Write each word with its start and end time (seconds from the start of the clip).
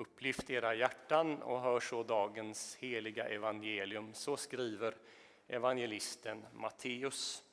Upplyft 0.00 0.50
era 0.50 0.74
hjärtan 0.74 1.42
och 1.42 1.60
hör 1.60 1.80
så 1.80 2.02
dagens 2.02 2.76
heliga 2.76 3.28
evangelium. 3.28 4.14
Så 4.14 4.36
skriver 4.36 4.94
evangelisten 5.48 6.46
Matteus. 6.52 7.44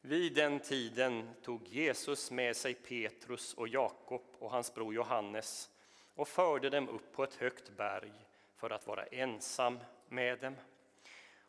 Vid 0.00 0.34
den 0.34 0.60
tiden 0.60 1.30
tog 1.42 1.68
Jesus 1.68 2.30
med 2.30 2.56
sig 2.56 2.74
Petrus 2.74 3.54
och 3.54 3.68
Jakob 3.68 4.22
och 4.38 4.50
hans 4.50 4.74
bror 4.74 4.94
Johannes 4.94 5.70
och 6.14 6.28
förde 6.28 6.70
dem 6.70 6.88
upp 6.88 7.12
på 7.12 7.24
ett 7.24 7.34
högt 7.34 7.76
berg 7.76 8.12
för 8.56 8.70
att 8.70 8.86
vara 8.86 9.06
ensam 9.06 9.78
med 10.08 10.40
dem. 10.40 10.56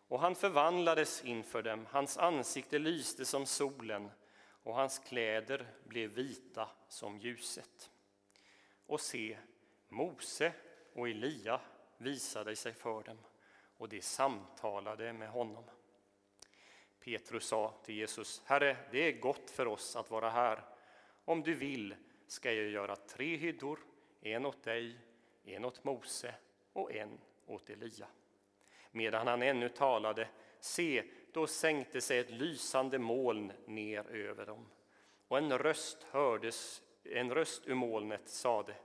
Och 0.07 0.19
han 0.19 0.35
förvandlades 0.35 1.23
inför 1.23 1.63
dem, 1.63 1.85
hans 1.89 2.17
ansikte 2.17 2.79
lyste 2.79 3.25
som 3.25 3.45
solen 3.45 4.11
och 4.63 4.75
hans 4.75 4.99
kläder 4.99 5.67
blev 5.83 6.09
vita 6.09 6.69
som 6.87 7.19
ljuset. 7.19 7.91
Och 8.85 9.01
se, 9.01 9.37
Mose 9.89 10.53
och 10.93 11.09
Elia 11.09 11.61
visade 11.97 12.55
sig 12.55 12.73
för 12.73 13.03
dem, 13.03 13.17
och 13.77 13.89
de 13.89 14.01
samtalade 14.01 15.13
med 15.13 15.29
honom. 15.29 15.63
Petrus 16.99 17.47
sa 17.47 17.73
till 17.83 17.95
Jesus, 17.95 18.41
Herre, 18.45 18.77
det 18.91 19.07
är 19.07 19.19
gott 19.19 19.51
för 19.51 19.67
oss 19.67 19.95
att 19.95 20.11
vara 20.11 20.29
här. 20.29 20.63
Om 21.25 21.41
du 21.41 21.53
vill 21.53 21.95
ska 22.27 22.51
jag 22.51 22.69
göra 22.69 22.95
tre 22.95 23.35
hyddor, 23.37 23.79
en 24.21 24.45
åt 24.45 24.63
dig, 24.63 24.99
en 25.43 25.65
åt 25.65 25.83
Mose 25.83 26.35
och 26.73 26.91
en 26.93 27.19
åt 27.45 27.69
Elia. 27.69 28.07
Medan 28.91 29.27
han 29.27 29.41
ännu 29.41 29.69
talade, 29.69 30.27
se, 30.59 31.03
då 31.33 31.47
sänkte 31.47 32.01
sig 32.01 32.19
ett 32.19 32.29
lysande 32.29 32.99
moln 32.99 33.51
ner 33.65 34.07
över 34.07 34.45
dem. 34.45 34.65
Och 35.27 35.37
en 35.37 35.57
röst 35.57 36.03
hördes, 36.03 36.81
en 37.05 37.33
röst 37.33 37.67
ur 37.67 37.75
molnet 37.75 38.29
sade, 38.29 38.75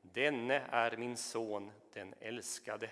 Denne 0.00 0.66
är 0.70 0.96
min 0.96 1.16
son, 1.16 1.72
den 1.92 2.14
älskade. 2.20 2.90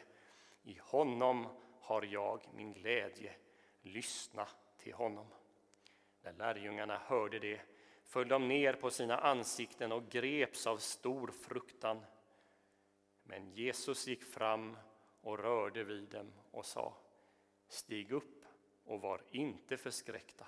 I 0.63 0.79
honom 0.83 1.47
har 1.81 2.03
jag 2.03 2.49
min 2.55 2.73
glädje. 2.73 3.35
Lyssna 3.83 4.49
till 4.79 4.95
honom. 4.95 5.27
När 6.23 6.33
lärjungarna 6.33 6.99
hörde 6.99 7.39
det 7.39 7.61
föll 8.05 8.29
de 8.29 8.49
ner 8.49 8.73
på 8.75 8.91
sina 8.91 9.19
ansikten 9.19 9.93
och 9.93 10.09
greps 10.09 10.67
av 10.67 10.77
stor 10.77 11.29
fruktan. 11.29 12.05
Men 13.23 13.51
Jesus 13.51 14.07
gick 14.07 14.25
fram 14.25 14.77
och 15.21 15.39
rörde 15.39 15.85
vid 15.85 16.09
dem 16.09 16.33
och 16.51 16.67
sa 16.67 16.95
Stig 17.69 18.13
upp 18.13 18.45
och 18.85 19.01
var 19.01 19.23
inte 19.31 19.77
förskräckta. 19.77 20.47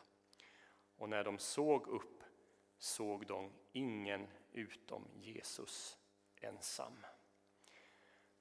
Och 0.96 1.08
när 1.08 1.24
de 1.24 1.38
såg 1.38 1.86
upp 1.86 2.23
såg 2.84 3.26
de 3.26 3.50
ingen 3.72 4.26
utom 4.52 5.08
Jesus 5.22 5.98
ensam. 6.40 6.96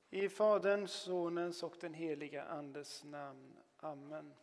I 0.10 0.30
Faderns, 0.30 0.92
Sonens 0.92 1.64
och 1.64 1.76
den 1.82 1.94
heliga 1.94 2.44
Andes 2.44 3.04
namn. 3.04 3.58
Amen. 3.78 4.34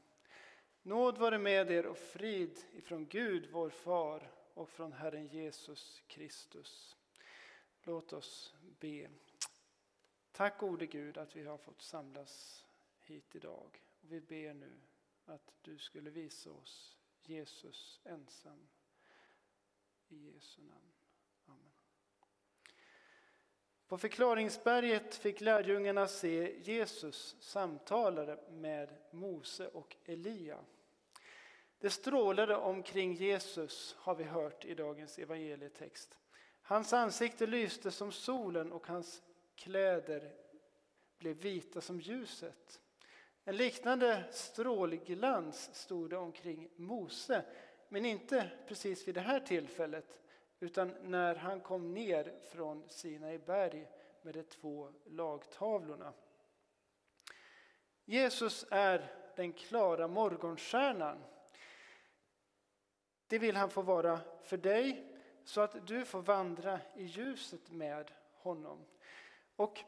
Nåd 0.83 1.19
vare 1.19 1.39
med 1.39 1.71
er 1.71 1.87
och 1.87 1.99
frid 1.99 2.59
ifrån 2.73 3.07
Gud, 3.07 3.51
vår 3.53 3.71
Far, 3.71 4.31
och 4.55 4.69
från 4.69 4.93
Herren 4.93 5.27
Jesus 5.27 6.03
Kristus. 6.07 6.97
Låt 7.83 8.13
oss 8.13 8.55
be. 8.79 9.11
Tack 10.33 10.59
gode 10.59 10.87
Gud 10.87 11.19
att 11.19 11.37
vi 11.37 11.45
har 11.45 11.59
fått 11.59 11.83
samlas 11.83 12.67
hit 13.01 13.35
idag. 13.35 13.83
Vi 14.01 14.21
ber 14.21 14.55
nu 14.55 14.81
att 15.25 15.53
du 15.63 15.79
skulle 15.79 16.11
visa 16.11 16.51
oss 16.51 16.97
Jesus 17.23 18.01
ensam. 18.05 18.69
I 20.13 20.17
Jesu 20.17 20.63
namn. 20.63 20.93
Amen. 21.47 21.71
På 23.89 23.99
förklaringsberget 23.99 25.15
fick 25.15 25.41
lärjungarna 25.41 26.09
se 26.09 26.61
Jesus 26.61 27.37
samtalade 27.41 28.39
med 28.51 28.89
Mose 29.11 29.69
och 29.69 29.97
Elia. 30.05 30.59
Det 31.79 31.91
strålade 31.91 32.57
omkring 32.57 33.15
Jesus 33.15 33.97
har 33.99 34.15
vi 34.15 34.25
hört 34.25 34.65
i 34.65 34.75
dagens 34.75 35.19
evangelietext. 35.19 36.19
Hans 36.63 36.93
ansikte 36.93 37.47
lyste 37.47 37.91
som 37.91 38.13
solen 38.13 38.73
och 38.73 38.87
hans 38.87 39.23
kläder 39.55 40.33
blev 41.19 41.37
vita 41.37 41.81
som 41.81 42.01
ljuset. 42.01 42.81
En 43.45 43.57
liknande 43.57 44.25
strålglans 44.33 45.75
stod 45.75 46.11
det 46.11 46.17
omkring 46.17 46.69
Mose, 46.77 47.45
men 47.93 48.05
inte 48.05 48.51
precis 48.67 49.09
vid 49.09 49.15
det 49.15 49.21
här 49.21 49.41
tillfället 49.41 50.21
utan 50.61 50.95
när 51.03 51.35
han 51.35 51.61
kom 51.61 51.95
ner 51.95 52.35
från 52.49 52.89
Sinai 52.89 53.39
berg 53.39 53.87
med 54.23 54.35
de 54.35 54.43
två 54.43 54.93
lagtavlorna. 55.07 56.13
Jesus 58.05 58.67
är 58.71 59.07
den 59.37 59.53
klara 59.53 60.09
morgonstjärnan. 60.09 61.25
Det 63.27 63.39
vill 63.39 63.57
han 63.57 63.71
få 63.71 63.83
vara 63.83 64.21
för 64.43 64.57
dig 64.57 65.17
så 65.45 65.61
att 65.61 65.87
du 65.87 66.05
får 66.05 66.23
vandra 66.23 66.81
i 66.97 67.05
ljuset 67.05 67.71
med 67.71 68.11
honom. 68.33 68.85
Och 69.57 69.85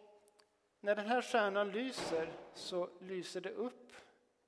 när 0.81 0.97
den 0.97 1.07
här 1.07 1.23
stjärnan 1.23 1.71
lyser 1.71 2.33
så 2.55 2.91
lyser 3.01 3.41
det 3.41 3.51
upp 3.51 3.93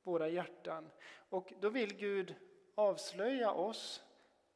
våra 0.03 0.29
hjärtan. 0.29 0.91
Och 1.29 1.53
då 1.61 1.69
vill 1.69 1.97
Gud 1.97 2.35
avslöja 2.75 3.51
oss 3.53 4.05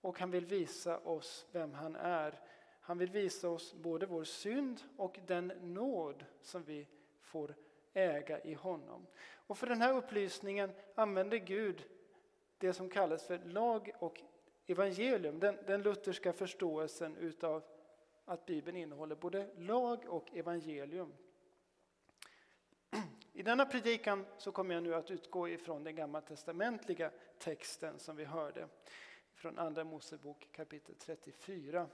och 0.00 0.18
han 0.18 0.30
vill 0.30 0.46
visa 0.46 0.98
oss 0.98 1.46
vem 1.52 1.74
han 1.74 1.96
är. 1.96 2.40
Han 2.80 2.98
vill 2.98 3.10
visa 3.10 3.48
oss 3.48 3.74
både 3.74 4.06
vår 4.06 4.24
synd 4.24 4.80
och 4.96 5.18
den 5.26 5.52
nåd 5.62 6.24
som 6.42 6.64
vi 6.64 6.86
får 7.20 7.54
äga 7.92 8.40
i 8.40 8.54
honom. 8.54 9.06
Och 9.30 9.58
för 9.58 9.66
den 9.66 9.82
här 9.82 9.96
upplysningen 9.96 10.70
använder 10.94 11.36
Gud 11.36 11.84
det 12.58 12.72
som 12.72 12.88
kallas 12.88 13.26
för 13.26 13.38
lag 13.38 13.90
och 13.98 14.22
evangelium, 14.66 15.40
den, 15.40 15.58
den 15.66 15.82
lutherska 15.82 16.32
förståelsen 16.32 17.16
utav 17.16 17.62
att 18.24 18.46
Bibeln 18.46 18.76
innehåller 18.76 19.14
både 19.16 19.48
lag 19.56 20.04
och 20.08 20.36
evangelium. 20.36 21.12
I 23.38 23.43
denna 23.43 23.66
predikan 23.66 24.26
så 24.38 24.53
kommer 24.53 24.75
jag 24.75 24.82
nu 24.82 24.94
att 24.94 25.10
utgå 25.10 25.49
ifrån 25.49 25.84
den 25.84 25.97
gammaltestamentliga 25.97 27.10
texten 27.38 27.99
som 27.99 28.16
vi 28.16 28.25
hörde 28.25 28.69
från 29.34 29.59
Andra 29.59 29.84
Mosebok 29.84 30.49
kapitel 30.53 30.94
34. 30.94 31.88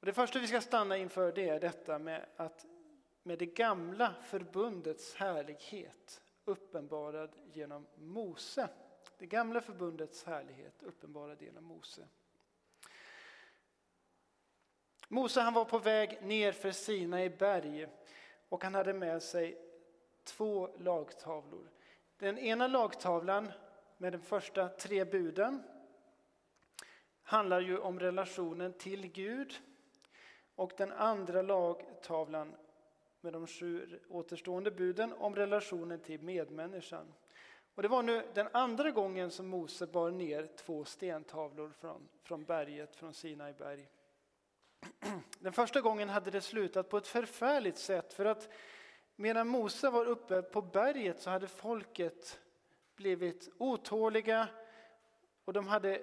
Och 0.00 0.06
det 0.06 0.12
första 0.12 0.38
vi 0.38 0.46
ska 0.46 0.60
stanna 0.60 0.96
inför 0.96 1.32
det 1.32 1.48
är 1.48 1.60
detta 1.60 1.98
med 1.98 2.26
att 2.36 2.66
med 3.22 3.38
det 3.38 3.46
gamla 3.46 4.14
förbundets 4.22 5.14
härlighet 5.14 6.22
uppenbarad 6.44 7.36
genom 7.52 7.86
Mose. 7.94 8.68
Det 9.18 9.26
gamla 9.26 9.60
förbundets 9.60 10.24
härlighet 10.24 10.82
uppenbarad 10.82 11.42
genom 11.42 11.64
Mose. 11.64 12.08
Mose 15.08 15.40
han 15.40 15.54
var 15.54 15.64
på 15.64 15.78
väg 15.78 16.18
ner 16.22 16.52
för 16.52 16.70
Sina 16.70 17.24
i 17.24 17.30
berg 17.30 17.88
och 18.54 18.64
han 18.64 18.74
hade 18.74 18.92
med 18.92 19.22
sig 19.22 19.58
två 20.24 20.68
lagtavlor. 20.78 21.70
Den 22.18 22.38
ena 22.38 22.66
lagtavlan 22.66 23.52
med 23.98 24.12
de 24.12 24.18
första 24.18 24.68
tre 24.68 25.04
buden 25.04 25.62
handlar 27.22 27.60
ju 27.60 27.78
om 27.78 28.00
relationen 28.00 28.72
till 28.72 29.06
Gud 29.06 29.54
och 30.54 30.72
den 30.76 30.92
andra 30.92 31.42
lagtavlan 31.42 32.54
med 33.20 33.32
de 33.32 33.46
sju 33.46 34.00
återstående 34.08 34.70
buden 34.70 35.12
om 35.12 35.36
relationen 35.36 36.00
till 36.00 36.22
medmänniskan. 36.22 37.14
Och 37.74 37.82
det 37.82 37.88
var 37.88 38.02
nu 38.02 38.22
den 38.34 38.48
andra 38.52 38.90
gången 38.90 39.30
som 39.30 39.46
Mose 39.46 39.86
bar 39.86 40.10
ner 40.10 40.48
två 40.56 40.84
stentavlor 40.84 41.70
från, 41.70 42.08
från 42.22 42.44
berget, 42.44 42.96
från 42.96 43.14
Sinai 43.14 43.52
berg. 43.52 43.88
Den 45.38 45.52
första 45.52 45.80
gången 45.80 46.08
hade 46.08 46.30
det 46.30 46.40
slutat 46.40 46.88
på 46.88 46.96
ett 46.96 47.06
förfärligt 47.06 47.78
sätt 47.78 48.12
för 48.12 48.24
att 48.24 48.48
medan 49.16 49.48
Mose 49.48 49.90
var 49.90 50.06
uppe 50.06 50.42
på 50.42 50.62
berget 50.62 51.20
så 51.20 51.30
hade 51.30 51.48
folket 51.48 52.40
blivit 52.96 53.48
otåliga 53.58 54.48
och 55.44 55.52
de 55.52 55.68
hade 55.68 56.02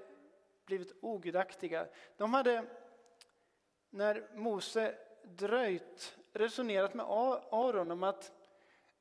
blivit 0.65 0.93
ogudaktiga. 1.01 1.87
De 2.17 2.33
hade, 2.33 2.65
när 3.89 4.27
Mose 4.33 4.95
dröjt, 5.23 6.17
resonerat 6.33 6.93
med 6.93 7.05
Aron 7.05 7.91
om 7.91 8.03
att 8.03 8.31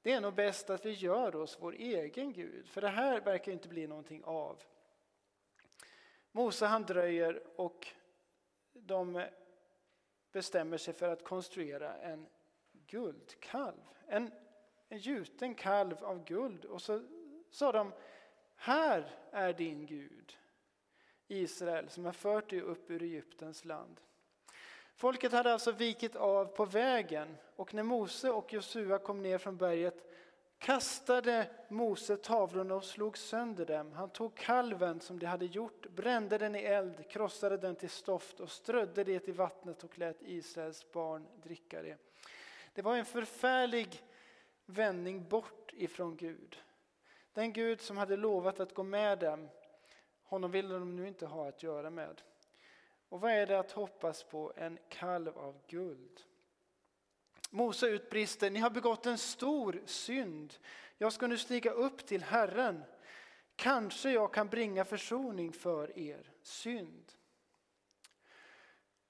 det 0.03 0.13
är 0.13 0.21
nog 0.21 0.35
bäst 0.35 0.71
att 0.71 0.87
vi 0.87 0.91
gör 0.91 1.37
oss 1.37 1.57
vår 1.61 1.73
egen 1.75 2.33
Gud, 2.33 2.69
för 2.69 2.81
det 2.81 2.89
här 2.89 3.21
verkar 3.21 3.53
inte 3.53 3.69
bli 3.69 3.87
någonting 3.87 4.25
av. 4.25 4.63
Mose 6.33 6.67
han 6.67 6.83
dröjer 6.83 7.43
och 7.57 7.87
de 8.73 9.27
bestämmer 10.33 10.79
sig 10.79 10.95
för 10.95 11.09
att 11.09 11.25
konstruera 11.25 11.97
en 11.97 12.27
guldkalv. 12.87 13.81
En, 14.07 14.31
en 14.89 14.99
gjuten 14.99 15.55
kalv 15.55 16.05
av 16.05 16.25
guld. 16.25 16.65
Och 16.65 16.83
så 16.83 17.03
sa 17.51 17.73
de, 17.73 17.93
här 18.57 19.11
är 19.31 19.53
din 19.53 19.87
Gud, 19.87 20.37
Israel, 21.29 21.89
som 21.89 22.05
har 22.05 22.13
fört 22.13 22.51
dig 22.51 22.61
upp 22.61 22.91
ur 22.91 23.03
Egyptens 23.03 23.65
land. 23.65 24.01
Folket 24.95 25.33
hade 25.33 25.53
alltså 25.53 25.73
vikit 25.73 26.17
av 26.17 26.45
på 26.45 26.65
vägen 26.65 27.37
och 27.57 27.75
när 27.75 27.83
Mose 27.83 28.31
och 28.31 28.53
Josua 28.53 28.99
kom 28.99 29.23
ner 29.23 29.39
från 29.39 29.57
berget 29.57 30.11
kastade 30.61 31.47
Mose 31.69 32.17
tavlorna 32.17 32.75
och 32.75 32.85
slog 32.85 33.19
sönder 33.19 33.67
dem. 33.67 33.93
Han 33.93 34.11
tog 34.11 34.35
kalven 34.35 35.01
som 35.01 35.19
de 35.19 35.27
hade 35.27 35.47
gjort, 35.47 35.87
brände 35.89 36.39
den 36.39 36.57
i 36.57 36.59
eld, 36.59 37.09
krossade 37.09 37.57
den 37.57 37.77
till 37.77 37.91
stoft 37.91 38.41
och 38.41 38.51
strödde 38.51 39.05
det 39.05 39.29
i 39.29 39.33
vattnet 39.33 39.85
och 39.85 39.99
lät 39.99 40.23
Israels 40.23 40.93
barn 40.93 41.27
dricka 41.43 41.83
det. 41.83 41.97
Det 42.75 42.83
var 42.83 42.97
en 42.97 43.05
förfärlig 43.05 44.03
vändning 44.67 45.29
bort 45.29 45.73
ifrån 45.73 46.17
Gud. 46.17 46.59
Den 47.33 47.53
Gud 47.53 47.81
som 47.81 47.97
hade 47.97 48.17
lovat 48.17 48.61
att 48.61 48.75
gå 48.75 48.83
med 48.83 49.19
dem, 49.19 49.49
honom 50.25 50.51
ville 50.51 50.75
de 50.75 50.97
nu 50.97 51.09
inte 51.09 51.27
ha 51.27 51.49
att 51.49 51.63
göra 51.63 51.91
med. 51.91 52.23
Och 53.09 53.21
vad 53.21 53.33
är 53.33 53.47
det 53.47 53.59
att 53.59 53.73
hoppas 53.73 54.23
på? 54.23 54.53
En 54.57 54.79
kalv 54.89 55.39
av 55.39 55.61
guld. 55.67 56.21
Mose 57.51 57.87
utbrister, 57.87 58.51
ni 58.51 58.61
har 58.61 58.71
begått 58.71 59.07
en 59.07 59.19
stor 59.19 59.83
synd. 59.87 60.55
Jag 60.99 61.13
ska 61.13 61.27
nu 61.27 61.39
stiga 61.39 61.71
upp 61.71 62.07
till 62.07 62.23
Herren. 62.23 62.83
Kanske 63.57 64.11
jag 64.11 64.35
kan 64.35 64.49
bringa 64.49 64.85
försoning 64.85 65.53
för 65.53 65.99
er 65.99 66.33
synd. 66.43 67.13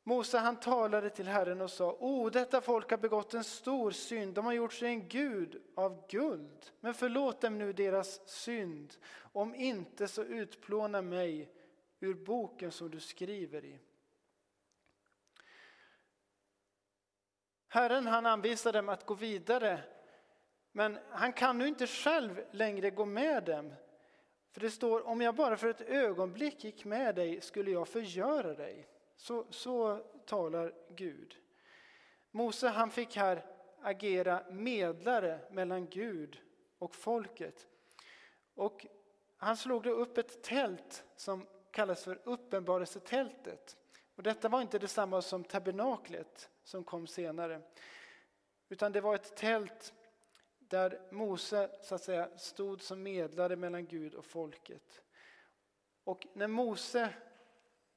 Mose 0.03 0.39
han 0.39 0.61
talade 0.61 1.11
till 1.11 1.27
Herren 1.29 1.61
och 1.61 1.71
sa, 1.71 1.97
O, 2.01 2.31
detta 2.31 2.61
folk 2.61 2.91
har 2.91 2.99
begått 2.99 3.35
en 3.35 3.45
stor 3.45 3.91
synd, 3.91 4.35
de 4.35 4.45
har 4.45 4.53
gjort 4.53 4.73
sig 4.73 4.89
en 4.89 5.09
gud 5.09 5.63
av 5.75 6.07
guld. 6.09 6.71
Men 6.81 6.95
förlåt 6.95 7.41
dem 7.41 7.59
nu 7.59 7.73
deras 7.73 8.29
synd, 8.29 8.95
om 9.33 9.55
inte 9.55 10.09
så 10.09 10.23
utplåna 10.23 11.03
mig 11.03 11.53
ur 12.01 12.15
boken 12.15 12.73
som 12.73 12.91
du 12.91 13.01
skriver 13.01 13.65
i. 13.65 13.79
Herren 17.73 18.07
han 18.07 18.27
anvisar 18.27 18.73
dem 18.73 18.89
att 18.89 19.07
gå 19.07 19.15
vidare, 19.15 19.81
men 20.73 20.99
han 21.11 21.33
kan 21.33 21.59
nu 21.59 21.69
inte 21.69 21.87
själv 21.87 22.45
längre 22.51 22.91
gå 22.91 23.05
med 23.05 23.45
dem. 23.45 23.75
För 24.51 24.61
det 24.61 24.71
står, 24.71 25.07
om 25.07 25.21
jag 25.21 25.35
bara 25.35 25.57
för 25.57 25.69
ett 25.69 25.81
ögonblick 25.81 26.65
gick 26.65 26.85
med 26.85 27.15
dig 27.15 27.41
skulle 27.41 27.71
jag 27.71 27.89
förgöra 27.89 28.55
dig. 28.55 28.89
Så, 29.17 29.47
så 29.51 29.99
talar 30.27 30.75
Gud. 30.89 31.37
Mose 32.31 32.69
han 32.69 32.91
fick 32.91 33.17
här 33.17 33.45
agera 33.83 34.45
medlare 34.51 35.41
mellan 35.51 35.87
Gud 35.87 36.41
och 36.79 36.95
folket. 36.95 37.67
Och 38.55 38.87
han 39.37 39.57
slog 39.57 39.83
då 39.83 39.91
upp 39.91 40.19
ett 40.19 40.43
tält 40.43 41.05
som 41.17 41.47
kallas 41.71 42.05
för 42.05 42.21
uppenbarelsetältet. 42.25 43.77
Och 44.21 44.25
detta 44.25 44.49
var 44.49 44.63
inte 44.63 44.79
detsamma 44.79 45.23
som 45.23 45.45
tabernaklet 45.45 46.51
som 46.63 46.85
kom 46.85 47.07
senare. 47.07 47.63
Utan 48.69 48.93
det 48.93 49.01
var 49.01 49.15
ett 49.15 49.37
tält 49.37 49.95
där 50.59 51.01
Mose 51.11 51.71
så 51.83 51.95
att 51.95 52.03
säga, 52.03 52.39
stod 52.39 52.83
som 52.83 53.03
medlare 53.03 53.57
mellan 53.57 53.87
Gud 53.87 54.15
och 54.15 54.25
folket. 54.25 55.03
Och 56.05 56.27
när 56.33 56.47
Mose 56.47 57.15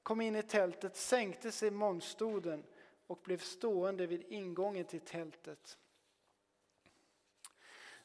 kom 0.04 0.22
in 0.22 0.36
i 0.36 0.44
tältet 0.44 0.96
sänkte 0.96 1.52
sig 1.52 1.72
monstoden 1.72 2.64
och 3.08 3.20
blev 3.24 3.38
stående 3.38 4.08
vid 4.08 4.24
ingången 4.24 4.86
till 4.86 5.02
tältet. 5.02 5.78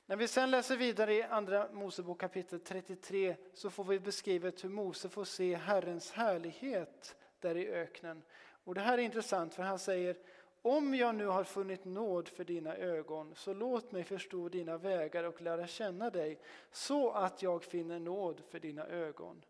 När 0.07 0.17
vi 0.17 0.29
sen 0.29 0.51
läser 0.51 0.77
vidare 0.77 1.15
i 1.15 1.23
Andra 1.23 1.73
Mosebok 1.73 2.21
kapitel 2.21 2.61
33 2.61 3.37
så 3.55 3.71
får 3.71 3.85
vi 3.85 4.01
beskrivet 4.01 4.65
hur 4.65 4.69
Mose 4.69 5.09
får 5.09 5.25
se 5.25 5.57
Herrens 5.57 6.11
härlighet 6.11 7.17
där 7.41 7.57
i 7.57 7.69
öknen. 7.69 8.23
Och 8.65 8.75
det 8.75 8.81
här 8.81 8.99
är 8.99 9.03
intressant 9.03 9.55
för 9.55 9.63
han 9.63 9.79
säger 9.79 10.17
om 10.63 10.95
jag 10.95 11.15
nu 11.15 11.27
har 11.27 11.45
funnit 11.45 11.85
nåd 11.85 12.29
för 12.29 12.45
dina 12.45 12.77
ögon, 12.77 13.35
så 13.35 13.55
låt 13.55 13.93
mig 13.93 14.05
förstå 14.05 14.49
dina 14.49 14.79
vägar 14.79 15.25
och 15.25 15.43
lära 15.43 15.67
känna 15.67 16.11
dig, 16.11 16.39
så 16.71 17.11
att 17.11 17.43
jag 17.43 17.65
finner 17.65 17.99
nåd 17.99 18.43
för 18.49 18.61
dina 18.61 18.87
ögon. 18.87 19.45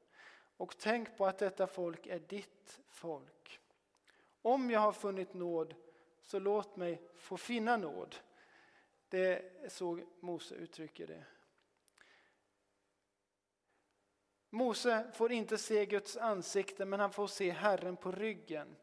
Och 0.56 0.78
tänk 0.78 1.16
på 1.16 1.26
att 1.26 1.38
detta 1.38 1.66
folk 1.66 2.06
är 2.06 2.18
ditt 2.18 2.80
folk. 2.88 3.60
Om 4.42 4.70
jag 4.70 4.80
har 4.80 4.92
funnit 4.92 5.34
nåd, 5.34 5.74
så 6.22 6.38
låt 6.38 6.76
mig 6.76 7.02
få 7.16 7.36
finna 7.36 7.76
nåd. 7.76 8.16
Det 9.08 9.32
är 9.64 9.68
så 9.68 10.00
Mose 10.20 10.54
uttrycker 10.54 11.06
det. 11.06 11.24
Mose 14.50 15.06
får 15.14 15.32
inte 15.32 15.58
se 15.58 15.86
Guds 15.86 16.16
ansikte, 16.16 16.84
men 16.84 17.00
han 17.00 17.12
får 17.12 17.26
se 17.26 17.50
Herren 17.50 17.96
på 17.96 18.12
ryggen. 18.12 18.76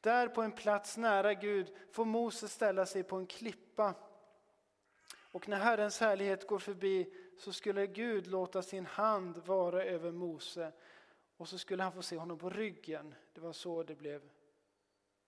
Där 0.00 0.28
på 0.28 0.42
en 0.42 0.52
plats 0.52 0.96
nära 0.96 1.34
Gud 1.34 1.72
får 1.90 2.04
Mose 2.04 2.48
ställa 2.48 2.86
sig 2.86 3.02
på 3.02 3.16
en 3.16 3.26
klippa. 3.26 3.94
Och 5.32 5.48
när 5.48 5.58
Herrens 5.58 6.00
härlighet 6.00 6.46
går 6.46 6.58
förbi 6.58 7.12
så 7.38 7.52
skulle 7.52 7.86
Gud 7.86 8.26
låta 8.26 8.62
sin 8.62 8.86
hand 8.86 9.38
vara 9.38 9.84
över 9.84 10.10
Mose 10.10 10.72
och 11.36 11.48
så 11.48 11.58
skulle 11.58 11.82
han 11.82 11.92
få 11.92 12.02
se 12.02 12.16
honom 12.16 12.38
på 12.38 12.50
ryggen. 12.50 13.14
Det 13.32 13.40
var 13.40 13.52
så 13.52 13.82
det 13.82 13.94
blev 13.94 14.30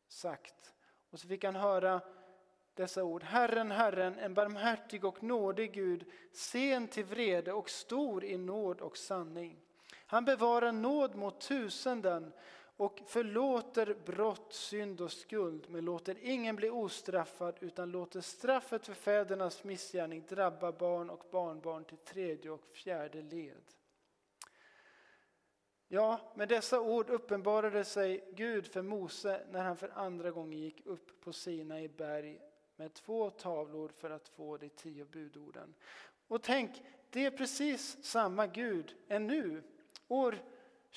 sagt. 0.09 0.75
Och 1.11 1.21
så 1.21 1.29
fick 1.29 1.45
han 1.45 1.56
höra 1.56 2.00
dessa 2.75 3.05
ord. 3.05 3.23
Herren, 3.23 3.71
Herren, 3.71 4.19
en 4.19 4.35
barmhärtig 4.35 5.05
och 5.05 5.23
nådig 5.23 5.73
Gud, 5.73 6.11
sen 6.33 6.88
till 6.88 7.05
vrede 7.05 7.53
och 7.53 7.71
stor 7.71 8.25
i 8.25 8.38
nåd 8.38 8.81
och 8.81 8.97
sanning. 8.97 9.61
Han 10.12 10.25
bevarar 10.25 10.73
nåd 10.73 11.14
mot 11.14 11.41
tusenden 11.41 12.32
och 12.76 13.00
förlåter 13.06 13.97
brott, 14.06 14.53
synd 14.53 15.00
och 15.00 15.12
skuld 15.12 15.67
men 15.69 15.85
låter 15.85 16.17
ingen 16.23 16.56
bli 16.56 16.70
ostraffad 16.70 17.55
utan 17.61 17.91
låter 17.91 18.20
straffet 18.20 18.87
för 18.87 18.94
fädernas 18.94 19.64
missgärning 19.64 20.25
drabba 20.29 20.73
barn 20.73 21.11
och 21.11 21.25
barnbarn 21.31 21.85
till 21.85 21.97
tredje 21.97 22.50
och 22.50 22.64
fjärde 22.73 23.23
led. 23.23 23.62
Ja, 25.88 26.32
med 26.35 26.49
dessa 26.49 26.81
ord 26.81 27.11
uppenbarade 27.11 27.85
sig 27.85 28.32
Gud 28.32 28.67
för 28.67 28.82
Mose 28.82 29.47
när 29.50 29.64
han 29.64 29.76
för 29.76 29.88
andra 29.94 30.31
gången 30.31 30.59
gick 30.59 30.87
upp 30.87 31.20
på 31.20 31.32
Sina 31.32 31.81
i 31.81 31.88
berg 31.88 32.41
med 32.76 32.94
två 32.94 33.31
tavlor 33.31 33.88
för 33.88 34.11
att 34.11 34.29
få 34.29 34.56
de 34.56 34.69
tio 34.69 35.05
budorden. 35.05 35.75
Och 36.29 36.43
tänk, 36.43 36.82
det 37.11 37.26
är 37.26 37.31
precis 37.31 38.05
samma 38.05 38.47
Gud 38.47 38.94
ännu, 39.09 39.62
år 40.12 40.43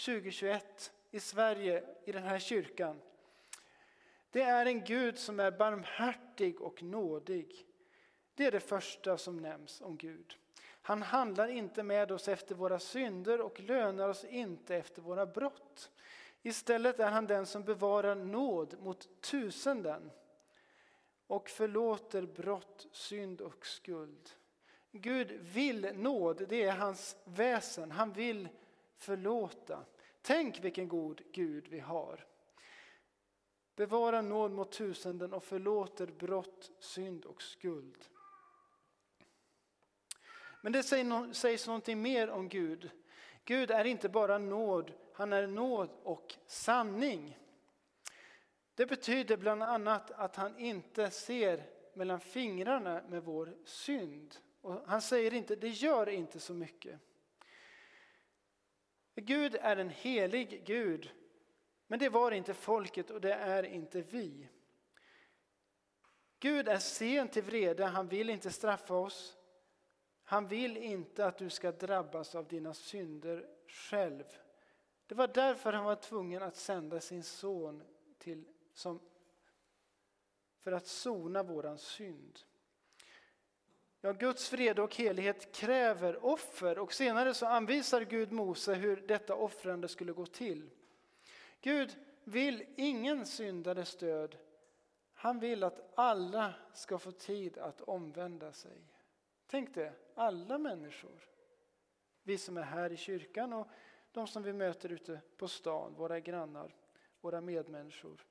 2021 0.06 0.92
i 1.12 1.20
Sverige, 1.20 1.84
i 2.06 2.12
den 2.12 2.24
här 2.24 2.40
kyrkan. 2.40 3.02
Det 4.32 4.42
är 4.42 4.66
en 4.66 4.84
Gud 4.84 5.18
som 5.18 5.40
är 5.40 5.52
barmhärtig 5.52 6.62
och 6.62 6.84
nådig. 6.84 7.66
Det 8.36 8.46
är 8.46 8.52
det 8.52 8.60
första 8.60 9.18
som 9.18 9.38
nämns 9.38 9.82
om 9.82 9.98
Gud. 9.98 10.38
Han 10.82 11.02
handlar 11.02 11.48
inte 11.48 11.84
med 11.84 12.12
oss 12.12 12.28
efter 12.28 12.56
våra 12.56 12.80
synder 12.80 13.42
och 13.42 13.60
lönar 13.60 14.10
oss 14.10 14.24
inte 14.24 14.76
efter 14.76 15.02
våra 15.02 15.26
brott. 15.26 15.92
Istället 16.42 17.00
är 17.00 17.10
han 17.10 17.28
den 17.28 17.46
som 17.46 17.64
bevarar 17.64 18.16
nåd 18.16 18.76
mot 18.80 19.22
tusenden 19.22 20.12
och 21.28 21.50
förlåter 21.50 22.22
brott, 22.22 22.88
synd 22.92 23.42
och 23.42 23.66
skuld. 23.66 24.30
Gud 24.92 25.32
vill 25.32 25.92
nåd, 25.96 26.46
det 26.50 26.64
är 26.64 26.72
hans 26.72 27.18
väsen. 27.24 27.92
Han 27.92 28.14
vill 28.14 28.48
förlåta. 28.98 29.86
Tänk 30.22 30.64
vilken 30.64 30.88
god 30.88 31.22
Gud 31.32 31.68
vi 31.68 31.80
har. 31.80 32.26
Bevara 33.76 34.22
nåd 34.22 34.52
mot 34.52 34.72
tusenden 34.72 35.34
och 35.34 35.44
förlåter 35.44 36.08
brott, 36.08 36.72
synd 36.80 37.26
och 37.26 37.42
skuld. 37.42 38.06
Men 40.62 40.72
det 40.72 40.84
sägs 41.34 41.68
någonting 41.68 42.02
mer 42.02 42.30
om 42.30 42.50
Gud. 42.50 42.90
Gud 43.46 43.72
är 43.72 43.86
inte 43.86 44.10
bara 44.10 44.38
nåd, 44.38 44.94
han 45.14 45.34
är 45.34 45.48
nåd 45.48 45.90
och 46.04 46.36
sanning. 46.48 47.38
Det 48.76 48.86
betyder 48.86 49.38
bland 49.38 49.64
annat 49.64 50.12
att 50.12 50.36
han 50.36 50.60
inte 50.60 51.12
ser 51.12 51.64
mellan 51.94 52.20
fingrarna 52.20 53.02
med 53.10 53.24
vår 53.24 53.58
synd. 53.66 54.36
Och 54.62 54.88
han 54.88 55.02
säger 55.02 55.34
inte, 55.34 55.56
det 55.56 55.70
gör 55.70 56.10
inte 56.10 56.40
så 56.40 56.54
mycket. 56.54 57.00
Gud 59.16 59.56
är 59.56 59.78
en 59.78 59.90
helig 59.90 60.64
Gud, 60.66 61.12
men 61.88 62.00
det 62.00 62.10
var 62.10 62.32
inte 62.32 62.54
folket 62.54 63.10
och 63.10 63.22
det 63.22 63.34
är 63.34 63.64
inte 63.64 64.02
vi. 64.02 64.50
Gud 66.40 66.68
är 66.68 66.78
sen 66.78 67.28
till 67.28 67.44
vrede, 67.44 67.86
han 67.86 68.08
vill 68.08 68.30
inte 68.30 68.52
straffa 68.52 68.96
oss. 68.96 69.38
Han 70.24 70.48
vill 70.48 70.78
inte 70.78 71.26
att 71.26 71.38
du 71.38 71.50
ska 71.50 71.72
drabbas 71.72 72.36
av 72.36 72.48
dina 72.48 72.74
synder 72.74 73.48
själv. 73.68 74.24
Det 75.08 75.16
var 75.16 75.28
därför 75.28 75.74
han 75.74 75.86
var 75.86 75.96
tvungen 75.96 76.44
att 76.44 76.56
sända 76.56 77.02
sin 77.02 77.24
son 77.24 77.84
till, 78.18 78.46
som, 78.74 79.00
för 80.60 80.72
att 80.72 80.88
sona 80.88 81.44
våran 81.44 81.78
synd. 81.78 82.40
Ja, 84.06 84.12
Guds 84.12 84.50
fred 84.50 84.80
och 84.80 84.96
helighet 84.96 85.52
kräver 85.52 86.26
offer 86.26 86.80
och 86.80 86.94
senare 86.94 87.34
så 87.34 87.46
anvisar 87.46 88.02
Gud 88.02 88.32
Mose 88.32 88.74
hur 88.74 89.04
detta 89.08 89.36
offrande 89.36 89.88
skulle 89.88 90.14
gå 90.14 90.26
till. 90.26 90.70
Gud 91.62 91.98
vill 92.24 92.66
ingen 92.76 93.26
syndares 93.26 93.96
död, 93.96 94.38
Han 95.14 95.40
vill 95.40 95.64
att 95.64 95.92
alla 95.96 96.54
ska 96.74 96.98
få 96.98 97.12
tid 97.12 97.58
att 97.58 97.82
omvända 97.82 98.52
sig. 98.52 98.78
Tänk 99.48 99.74
det, 99.74 99.94
alla 100.16 100.58
människor. 100.58 101.30
Vi 102.24 102.38
som 102.38 102.58
är 102.58 102.64
här 102.64 102.92
i 102.92 102.98
kyrkan 102.98 103.54
och 103.54 103.68
de 104.12 104.28
som 104.28 104.44
vi 104.44 104.54
möter 104.54 104.92
ute 104.92 105.22
på 105.38 105.48
stan, 105.48 105.94
våra 105.98 106.20
grannar, 106.20 106.76
våra 107.22 107.42
medmänniskor. 107.42 108.26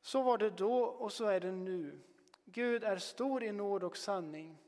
Så 0.00 0.22
var 0.22 0.38
det 0.38 0.50
då 0.50 0.84
och 0.84 1.12
så 1.12 1.24
är 1.24 1.40
det 1.40 1.52
nu. 1.52 2.00
Gud 2.48 2.84
är 2.84 2.98
stor 2.98 3.42
i 3.42 3.52
nåd 3.52 3.84
och 3.84 3.96
sanning. 3.96 4.58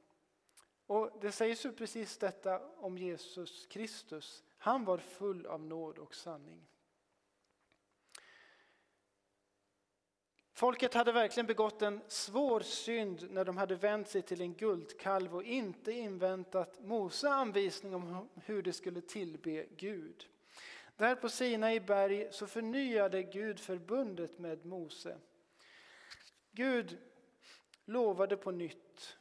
Och 0.87 1.11
Det 1.21 1.33
sägs 1.33 1.67
ju 1.67 1.73
precis 1.73 2.19
detta 2.19 2.61
om 2.77 2.99
Jesus 2.99 3.67
Kristus. 3.67 4.45
Han 4.59 4.85
var 4.85 4.99
full 4.99 5.47
av 5.47 5.63
nåd 5.63 5.99
och 5.99 6.15
sanning. 6.15 6.67
Folket 10.53 10.95
hade 10.95 11.13
verkligen 11.13 11.47
begått 11.47 11.83
en 11.83 12.01
svår 12.09 12.61
synd 12.61 13.31
när 13.31 13.45
de 13.45 13.57
hade 13.57 13.75
vänt 13.75 14.09
sig 14.09 14.23
till 14.23 14.41
en 14.41 14.55
guldkalv 14.55 15.35
och 15.35 15.45
inte 15.45 15.93
inväntat 15.93 16.81
Mose 16.81 17.29
anvisning 17.29 17.95
om 17.95 18.29
hur 18.45 18.63
de 18.63 18.73
skulle 18.73 19.01
tillbe 19.01 19.67
Gud. 19.77 20.29
Där 20.97 21.15
på 21.15 21.29
Sinai 21.29 21.81
berg 21.81 22.29
så 22.33 22.47
förnyade 22.47 23.23
Gud 23.23 23.61
förbundet 23.61 24.39
med 24.39 24.67
Mose. 24.67 25.19
Gud 26.51 26.99
lovade 27.89 28.37
på 28.37 28.51
nytt 28.51 29.19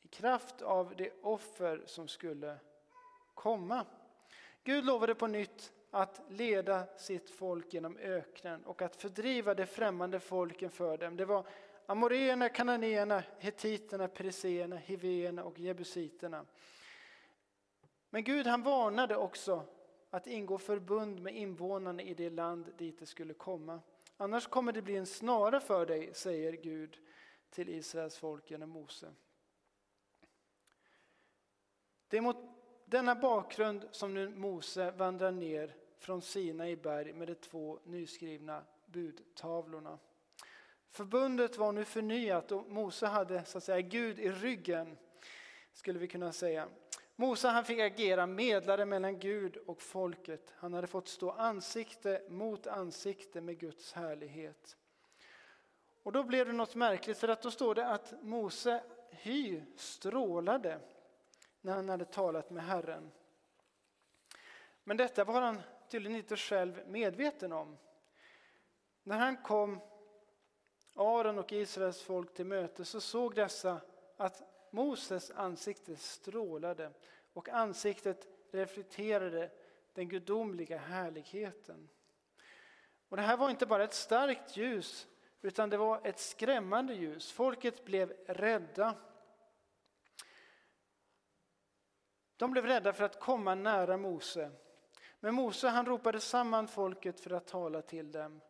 i 0.00 0.08
kraft 0.08 0.62
av 0.62 0.94
det 0.96 1.10
offer 1.22 1.82
som 1.86 2.08
skulle 2.08 2.56
komma. 3.34 3.86
Gud 4.64 4.84
lovade 4.84 5.14
på 5.14 5.26
nytt 5.26 5.72
att 5.90 6.22
leda 6.28 6.86
sitt 6.96 7.30
folk 7.30 7.74
genom 7.74 7.96
öknen 7.96 8.64
och 8.64 8.82
att 8.82 8.96
fördriva 8.96 9.54
de 9.54 9.66
främmande 9.66 10.20
folken 10.20 10.70
för 10.70 10.98
dem. 10.98 11.16
Det 11.16 11.24
var 11.24 11.46
amoreerna, 11.86 12.48
kananéerna, 12.48 13.22
hetiterna, 13.38 14.08
periseerna, 14.08 14.76
hivéerna 14.76 15.44
och 15.44 15.58
jebusiterna. 15.58 16.46
Men 18.10 18.24
Gud 18.24 18.46
han 18.46 18.62
varnade 18.62 19.16
också 19.16 19.64
att 20.10 20.26
ingå 20.26 20.58
förbund 20.58 21.20
med 21.20 21.36
invånarna 21.36 22.02
i 22.02 22.14
det 22.14 22.30
land 22.30 22.72
dit 22.78 22.98
det 22.98 23.06
skulle 23.06 23.34
komma. 23.34 23.80
Annars 24.16 24.46
kommer 24.46 24.72
det 24.72 24.82
bli 24.82 24.96
en 24.96 25.06
snara 25.06 25.60
för 25.60 25.86
dig, 25.86 26.14
säger 26.14 26.52
Gud 26.52 26.98
till 27.50 27.68
Israels 27.68 28.16
folk 28.18 28.50
genom 28.50 28.70
Mose. 28.70 29.14
Det 32.08 32.16
är 32.16 32.20
mot 32.20 32.36
denna 32.84 33.14
bakgrund 33.14 33.88
som 33.90 34.14
nu 34.14 34.28
Mose 34.28 34.90
vandrar 34.90 35.32
ner 35.32 35.76
från 35.98 36.22
Sina 36.22 36.68
i 36.68 36.76
berg 36.76 37.12
med 37.12 37.28
de 37.28 37.34
två 37.34 37.80
nyskrivna 37.84 38.64
budtavlorna. 38.86 39.98
Förbundet 40.90 41.56
var 41.56 41.72
nu 41.72 41.84
förnyat 41.84 42.52
och 42.52 42.70
Mose 42.70 43.06
hade 43.06 43.44
så 43.44 43.58
att 43.58 43.64
säga 43.64 43.80
Gud 43.80 44.18
i 44.18 44.30
ryggen, 44.30 44.96
skulle 45.72 45.98
vi 45.98 46.08
kunna 46.08 46.32
säga. 46.32 46.68
Mose 47.16 47.48
han 47.48 47.64
fick 47.64 47.80
agera 47.80 48.26
medlare 48.26 48.84
mellan 48.84 49.18
Gud 49.18 49.56
och 49.56 49.82
folket. 49.82 50.52
Han 50.56 50.74
hade 50.74 50.86
fått 50.86 51.08
stå 51.08 51.30
ansikte 51.30 52.22
mot 52.28 52.66
ansikte 52.66 53.40
med 53.40 53.58
Guds 53.58 53.92
härlighet. 53.92 54.76
Och 56.02 56.12
då 56.12 56.22
blev 56.22 56.46
det 56.46 56.52
något 56.52 56.74
märkligt 56.74 57.18
för 57.18 57.28
att 57.28 57.42
då 57.42 57.50
står 57.50 57.74
det 57.74 57.86
att 57.86 58.22
Mose 58.22 58.82
hy 59.10 59.62
strålade 59.76 60.80
när 61.60 61.72
han 61.72 61.88
hade 61.88 62.04
talat 62.04 62.50
med 62.50 62.64
Herren. 62.64 63.10
Men 64.84 64.96
detta 64.96 65.24
var 65.24 65.40
han 65.40 65.60
tydligen 65.88 66.18
inte 66.18 66.36
själv 66.36 66.82
medveten 66.86 67.52
om. 67.52 67.76
När 69.02 69.18
han 69.18 69.36
kom 69.36 69.80
Aron 70.94 71.38
och 71.38 71.52
Israels 71.52 72.02
folk 72.02 72.34
till 72.34 72.46
möte 72.46 72.84
så 72.84 73.00
såg 73.00 73.34
dessa 73.34 73.80
att 74.16 74.53
Moses 74.74 75.30
ansikte 75.30 75.96
strålade 75.96 76.92
och 77.32 77.48
ansiktet 77.48 78.26
reflekterade 78.50 79.50
den 79.92 80.08
gudomliga 80.08 80.78
härligheten. 80.78 81.88
Och 83.08 83.16
det 83.16 83.22
här 83.22 83.36
var 83.36 83.50
inte 83.50 83.66
bara 83.66 83.84
ett 83.84 83.94
starkt 83.94 84.56
ljus 84.56 85.06
utan 85.42 85.70
det 85.70 85.76
var 85.76 86.00
ett 86.04 86.18
skrämmande 86.18 86.94
ljus. 86.94 87.32
Folket 87.32 87.84
blev 87.84 88.12
rädda. 88.26 88.94
De 92.36 92.50
blev 92.50 92.66
rädda 92.66 92.92
för 92.92 93.04
att 93.04 93.20
komma 93.20 93.54
nära 93.54 93.96
Mose. 93.96 94.50
Men 95.20 95.34
Mose 95.34 95.68
han 95.68 95.86
ropade 95.86 96.20
samman 96.20 96.68
folket 96.68 97.20
för 97.20 97.30
att 97.30 97.46
tala 97.46 97.82
till 97.82 98.12
dem. 98.12 98.40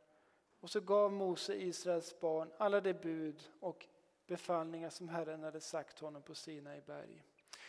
Och 0.61 0.71
så 0.71 0.81
gav 0.81 1.13
Mose 1.13 1.55
Israels 1.55 2.21
barn 2.21 2.53
alla 2.59 2.81
de 2.81 2.93
bud 2.93 3.51
och 3.61 3.89
befallningar 4.27 4.91
som 4.91 5.09
Herren 5.09 5.43
hade 5.43 5.61
sagt 5.61 5.99
honom 5.99 6.23
på 6.23 6.35
Sinai 6.35 6.81
berg. 6.87 7.23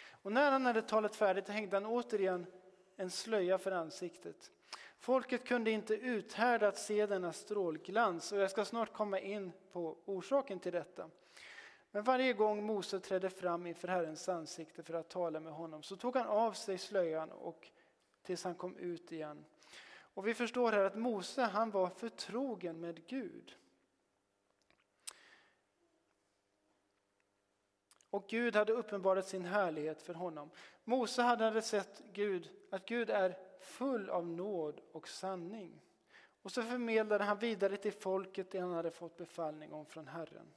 Och 0.09 0.31
när 0.31 0.51
han 0.51 0.65
hade 0.65 0.81
talat 0.81 1.15
färdigt 1.15 1.47
hängde 1.47 1.75
han 1.75 1.85
återigen 1.85 2.45
en 2.95 3.09
slöja 3.09 3.57
för 3.57 3.71
ansiktet. 3.71 4.51
Folket 4.99 5.47
kunde 5.47 5.71
inte 5.71 5.93
uthärda 5.93 6.67
att 6.67 6.77
se 6.77 7.05
denna 7.05 7.33
strålglans 7.33 8.31
och 8.31 8.37
jag 8.37 8.51
ska 8.51 8.65
snart 8.65 8.93
komma 8.93 9.19
in 9.19 9.51
på 9.71 9.97
orsaken 10.05 10.59
till 10.59 10.71
detta. 10.71 11.09
Men 11.91 12.03
varje 12.03 12.33
gång 12.33 12.65
Mose 12.65 12.99
trädde 12.99 13.29
fram 13.29 13.67
inför 13.67 13.87
Herrens 13.87 14.29
ansikte 14.29 14.83
för 14.83 14.93
att 14.93 15.09
tala 15.09 15.39
med 15.39 15.53
honom 15.53 15.83
så 15.83 15.95
tog 15.95 16.15
han 16.15 16.27
av 16.27 16.53
sig 16.53 16.77
slöjan 16.77 17.31
och 17.31 17.67
tills 18.23 18.43
han 18.43 18.55
kom 18.55 18.77
ut 18.77 19.11
igen. 19.11 19.45
Och 19.97 20.27
vi 20.27 20.33
förstår 20.33 20.71
här 20.71 20.83
att 20.83 20.95
Mose 20.95 21.41
han 21.41 21.71
var 21.71 21.89
förtrogen 21.89 22.79
med 22.79 23.07
Gud. 23.07 23.55
Och 28.15 28.27
Gud 28.27 28.55
hade 28.55 28.73
uppenbarat 28.73 29.27
sin 29.27 29.45
härlighet 29.45 30.01
för 30.01 30.13
honom. 30.13 30.49
Mose 30.83 31.21
hade 31.21 31.61
sett 31.61 32.01
Gud, 32.13 32.49
att 32.69 32.85
Gud 32.85 33.09
är 33.09 33.37
full 33.59 34.09
av 34.09 34.27
nåd 34.27 34.81
och 34.91 35.07
sanning. 35.07 35.81
Och 36.41 36.51
så 36.51 36.63
förmedlade 36.63 37.23
han 37.23 37.39
vidare 37.39 37.77
till 37.77 37.91
folket 37.93 38.51
det 38.51 38.59
han 38.59 38.73
hade 38.73 38.91
fått 38.91 39.17
befallning 39.17 39.73
om 39.73 39.85
från 39.85 40.07
Herren. 40.07 40.53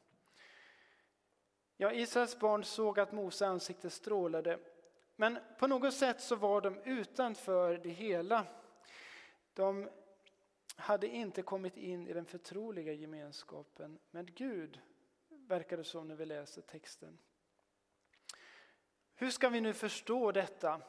Ja, 1.77 1.93
Israels 1.93 2.39
barn 2.39 2.65
såg 2.65 3.01
att 3.01 3.13
Mose 3.13 3.47
ansikte 3.47 3.91
strålade 3.91 4.59
men 5.17 5.39
på 5.59 5.67
något 5.67 5.95
sätt 5.95 6.21
så 6.21 6.37
var 6.37 6.61
de 6.61 6.81
utanför 6.85 7.79
det 7.79 7.91
hela. 7.91 8.47
De 9.55 9.89
hade 10.77 11.07
inte 11.07 11.43
kommit 11.43 11.77
in 11.77 12.09
i 12.09 12.13
den 12.13 12.27
förtroliga 12.27 12.93
gemenskapen 12.93 13.99
med 14.11 14.35
Gud, 14.35 14.81
verkar 15.29 15.77
det 15.77 15.85
som 15.85 16.09
när 16.09 16.15
vi 16.17 16.27
läser 16.27 16.63
texten. 16.63 17.19
Hur 19.21 19.31
ska 19.31 19.49
vi 19.49 19.61
nu 19.61 19.73
förstå 19.73 20.33
detta? 20.33 20.81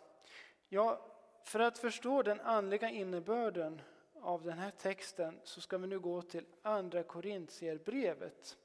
Ja, 0.67 1.05
för 1.43 1.59
att 1.59 1.77
förstå 1.77 2.24
den 2.24 2.39
andliga 2.39 2.89
innebörden 2.89 3.81
av 4.21 4.43
den 4.43 4.57
här 4.57 4.71
texten 4.71 5.39
så 5.43 5.62
ska 5.62 5.77
vi 5.77 5.88
nu 5.88 6.00
gå 6.00 6.21
till 6.21 6.45
Andra 6.62 7.03
Korintierbrevet. 7.03 8.57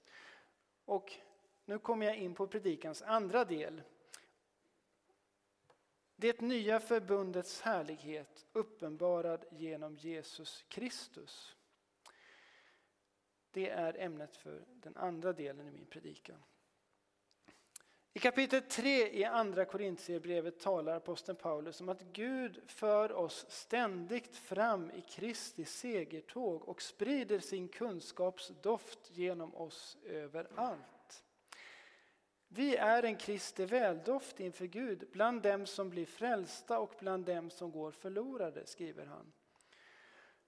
Och 0.85 1.13
nu 1.65 1.79
kommer 1.79 2.07
jag 2.07 2.17
in 2.17 2.35
på 2.35 2.47
predikans 2.47 3.03
andra 3.03 3.45
del. 3.45 3.83
Det 6.17 6.41
nya 6.41 6.81
förbundets 6.81 7.61
härlighet 7.61 8.47
uppenbarad 8.53 9.45
genom 9.51 9.97
Jesus 9.97 10.65
Kristus. 10.69 11.57
Det 13.51 13.71
är 13.71 13.99
ämnet 13.99 14.37
för 14.37 14.65
den 14.69 14.97
andra 14.97 15.33
delen 15.33 15.69
i 15.69 15.71
min 15.71 15.87
predikan. 15.87 16.43
I 18.17 18.21
kapitel 18.21 18.63
3 18.63 19.09
i 19.09 19.25
andra 19.25 19.65
Korintierbrevet 19.65 20.61
talar 20.61 20.97
aposteln 20.97 21.37
Paulus 21.37 21.81
om 21.81 21.89
att 21.89 22.03
Gud 22.03 22.61
för 22.67 23.13
oss 23.13 23.47
ständigt 23.49 24.37
fram 24.37 24.91
i 24.91 25.01
Kristi 25.01 25.65
segertåg 25.65 26.69
och 26.69 26.83
sprider 26.83 27.39
sin 27.39 27.69
kunskapsdoft 27.69 29.11
genom 29.11 29.55
oss 29.55 29.97
överallt. 30.05 31.25
Vi 32.49 32.77
är 32.77 33.03
en 33.03 33.17
Kristi 33.17 33.65
väldoft 33.65 34.41
inför 34.41 34.67
Gud 34.67 35.09
bland 35.13 35.43
dem 35.43 35.67
som 35.67 35.91
blir 35.91 36.07
frälsta 36.07 36.79
och 36.79 36.95
bland 36.99 37.25
dem 37.25 37.51
som 37.51 37.71
går 37.71 37.91
förlorade, 37.91 38.67
skriver 38.67 39.07
han. 39.07 39.33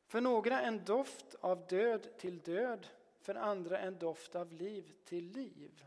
För 0.06 0.20
några 0.20 0.60
en 0.60 0.84
doft 0.84 1.34
av 1.40 1.66
död 1.66 2.18
till 2.18 2.38
död, 2.38 2.86
för 3.20 3.34
andra 3.34 3.78
en 3.78 3.98
doft 3.98 4.34
av 4.34 4.52
liv 4.52 4.92
till 5.04 5.24
liv. 5.24 5.84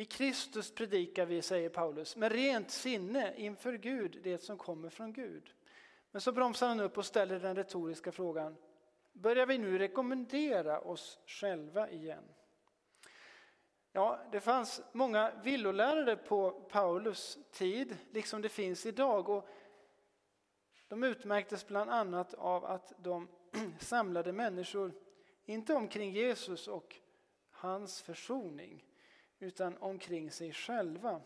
I 0.00 0.04
Kristus 0.04 0.74
predikar 0.74 1.26
vi, 1.26 1.42
säger 1.42 1.68
Paulus, 1.68 2.16
med 2.16 2.32
rent 2.32 2.70
sinne 2.70 3.34
inför 3.36 3.72
Gud 3.72 4.20
det 4.22 4.38
som 4.38 4.58
kommer 4.58 4.88
från 4.88 5.12
Gud. 5.12 5.54
Men 6.10 6.20
så 6.20 6.32
bromsar 6.32 6.68
han 6.68 6.80
upp 6.80 6.98
och 6.98 7.06
ställer 7.06 7.40
den 7.40 7.56
retoriska 7.56 8.12
frågan, 8.12 8.56
börjar 9.12 9.46
vi 9.46 9.58
nu 9.58 9.78
rekommendera 9.78 10.80
oss 10.80 11.18
själva 11.26 11.90
igen? 11.90 12.24
Ja, 13.92 14.20
det 14.32 14.40
fanns 14.40 14.80
många 14.92 15.32
villolärare 15.42 16.16
på 16.16 16.50
Paulus 16.50 17.38
tid, 17.50 17.96
liksom 18.10 18.42
det 18.42 18.48
finns 18.48 18.86
idag. 18.86 19.28
Och 19.28 19.48
De 20.88 21.04
utmärktes 21.04 21.66
bland 21.66 21.90
annat 21.90 22.34
av 22.34 22.64
att 22.64 22.92
de 22.98 23.28
samlade 23.78 24.32
människor, 24.32 24.92
inte 25.44 25.74
omkring 25.74 26.12
Jesus 26.12 26.68
och 26.68 26.96
hans 27.50 28.02
försoning, 28.02 28.87
utan 29.38 29.76
omkring 29.76 30.30
sig 30.30 30.52
själva. 30.52 31.22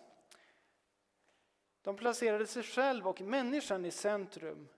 De 1.83 1.97
placerade 1.97 2.47
sig 2.47 2.63
själv 2.63 3.09
och 3.09 3.21
människan 3.21 3.85
i 3.85 3.91
centrum 3.91 4.69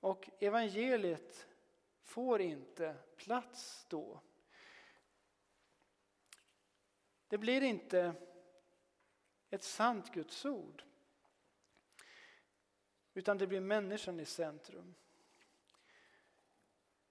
och 0.00 0.30
evangeliet 0.40 1.46
får 2.02 2.40
inte 2.40 2.96
plats 3.16 3.86
då. 3.88 4.20
Det 7.28 7.38
blir 7.38 7.62
inte 7.62 8.14
ett 9.50 9.62
sant 9.62 10.12
Guds 10.14 10.44
ord. 10.44 10.84
Utan 13.14 13.38
det 13.38 13.46
blir 13.46 13.60
människan 13.60 14.20
i 14.20 14.24
centrum. 14.24 14.94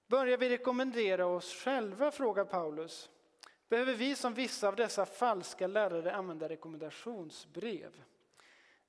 Börjar 0.07 0.37
vi 0.37 0.49
rekommendera 0.49 1.25
oss 1.25 1.53
själva, 1.53 2.11
frågar 2.11 2.45
Paulus. 2.45 3.09
Behöver 3.69 3.93
vi 3.93 4.15
som 4.15 4.33
vissa 4.33 4.67
av 4.67 4.75
dessa 4.75 5.05
falska 5.05 5.67
lärare 5.67 6.15
använda 6.15 6.49
rekommendationsbrev? 6.49 8.03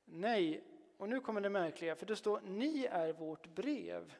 Nej, 0.04 0.64
och 0.96 1.08
nu 1.08 1.20
kommer 1.20 1.40
det 1.40 1.50
märkliga, 1.50 1.96
för 1.96 2.06
det 2.06 2.16
står 2.16 2.40
ni 2.40 2.84
är 2.84 3.12
vårt 3.12 3.46
brev. 3.46 4.14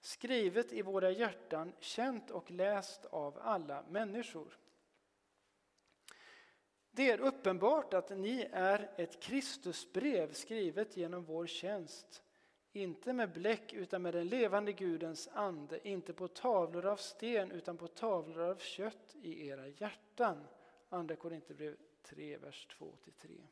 Skrivet 0.00 0.72
i 0.72 0.82
våra 0.82 1.10
hjärtan, 1.10 1.72
känt 1.80 2.30
och 2.30 2.50
läst 2.50 3.04
av 3.04 3.38
alla 3.42 3.84
människor. 3.88 4.58
Det 6.90 7.10
är 7.10 7.20
uppenbart 7.20 7.94
att 7.94 8.10
ni 8.10 8.48
är 8.52 8.90
ett 8.96 9.22
Kristusbrev 9.22 10.32
skrivet 10.32 10.96
genom 10.96 11.24
vår 11.24 11.46
tjänst. 11.46 12.22
Inte 12.72 13.12
med 13.12 13.32
bläck 13.32 13.72
utan 13.72 14.02
med 14.02 14.14
den 14.14 14.28
levande 14.28 14.72
Gudens 14.72 15.28
ande, 15.32 15.88
inte 15.88 16.12
på 16.12 16.28
tavlor 16.28 16.86
av 16.86 16.96
sten 16.96 17.50
utan 17.50 17.76
på 17.76 17.88
tavlor 17.88 18.40
av 18.40 18.58
kött 18.58 19.16
i 19.22 19.48
era 19.48 19.68
hjärtan. 19.68 20.46
Andra 20.88 21.16
Korinthierbrevet 21.16 21.78
3, 22.02 22.36
vers 22.36 22.68
2-3. 22.78 23.46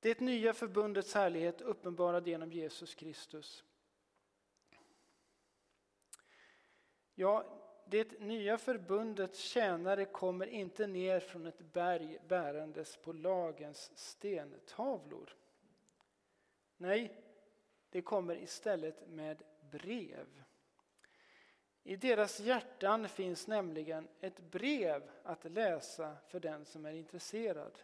Det 0.00 0.20
nya 0.20 0.52
förbundets 0.52 1.14
härlighet 1.14 1.60
uppenbarad 1.60 2.28
genom 2.28 2.52
Jesus 2.52 2.94
Kristus. 2.94 3.64
Ja, 7.14 7.44
det 7.86 8.20
nya 8.20 8.58
förbundets 8.58 9.40
tjänare 9.40 10.04
kommer 10.04 10.46
inte 10.46 10.86
ner 10.86 11.20
från 11.20 11.46
ett 11.46 11.72
berg 11.72 12.18
bärandes 12.28 12.96
på 12.96 13.12
lagens 13.12 13.98
stentavlor. 13.98 15.36
Nej, 16.80 17.12
det 17.90 18.02
kommer 18.02 18.36
istället 18.36 19.08
med 19.08 19.42
brev. 19.70 20.42
I 21.82 21.96
deras 21.96 22.40
hjärtan 22.40 23.08
finns 23.08 23.46
nämligen 23.46 24.08
ett 24.20 24.40
brev 24.40 25.10
att 25.22 25.44
läsa 25.44 26.16
för 26.28 26.40
den 26.40 26.64
som 26.64 26.86
är 26.86 26.92
intresserad. 26.92 27.78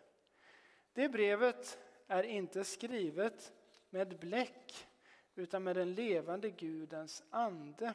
Det 0.93 1.09
brevet 1.09 1.79
är 2.07 2.23
inte 2.23 2.65
skrivet 2.65 3.53
med 3.91 4.19
bläck 4.19 4.87
utan 5.35 5.65
med 5.65 5.77
den 5.77 5.95
levande 5.95 6.51
Gudens 6.51 7.25
ande. 7.31 7.95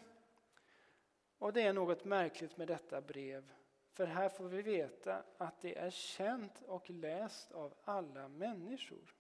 Och 1.38 1.54
det 1.54 1.62
är 1.62 1.74
något 1.74 2.06
märkligt 2.06 2.58
med 2.58 2.68
detta 2.68 3.02
brev, 3.02 3.52
för 3.94 4.06
här 4.06 4.30
får 4.30 4.48
vi 4.48 4.62
veta 4.62 5.24
att 5.38 5.62
det 5.62 5.78
är 5.78 5.90
känt 5.90 6.62
och 6.62 6.90
läst 6.90 7.52
av 7.52 7.74
alla 7.84 8.28
människor. 8.28 9.16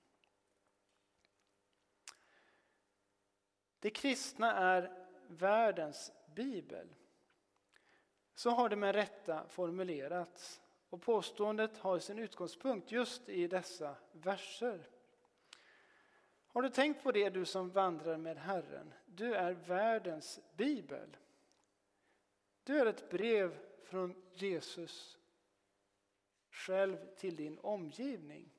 Det 3.81 3.89
kristna 3.89 4.53
är 4.53 4.91
världens 5.27 6.11
bibel. 6.35 6.87
Så 8.35 8.49
har 8.49 8.69
det 8.69 8.75
med 8.75 8.95
rätta 8.95 9.47
formulerats. 9.47 10.61
Och 10.89 11.01
påståendet 11.01 11.77
har 11.77 11.99
sin 11.99 12.19
utgångspunkt 12.19 12.91
just 12.91 13.29
i 13.29 13.47
dessa 13.47 13.95
verser. 14.11 14.87
Har 16.47 16.61
du 16.61 16.69
tänkt 16.69 17.03
på 17.03 17.11
det 17.11 17.29
du 17.29 17.45
som 17.45 17.69
vandrar 17.69 18.17
med 18.17 18.37
Herren? 18.37 18.93
Du 19.05 19.35
är 19.35 19.51
världens 19.51 20.39
bibel. 20.55 21.17
Du 22.63 22.79
är 22.79 22.85
ett 22.85 23.09
brev 23.09 23.57
från 23.83 24.23
Jesus 24.33 25.17
själv 26.49 26.97
till 27.17 27.35
din 27.35 27.59
omgivning. 27.59 28.49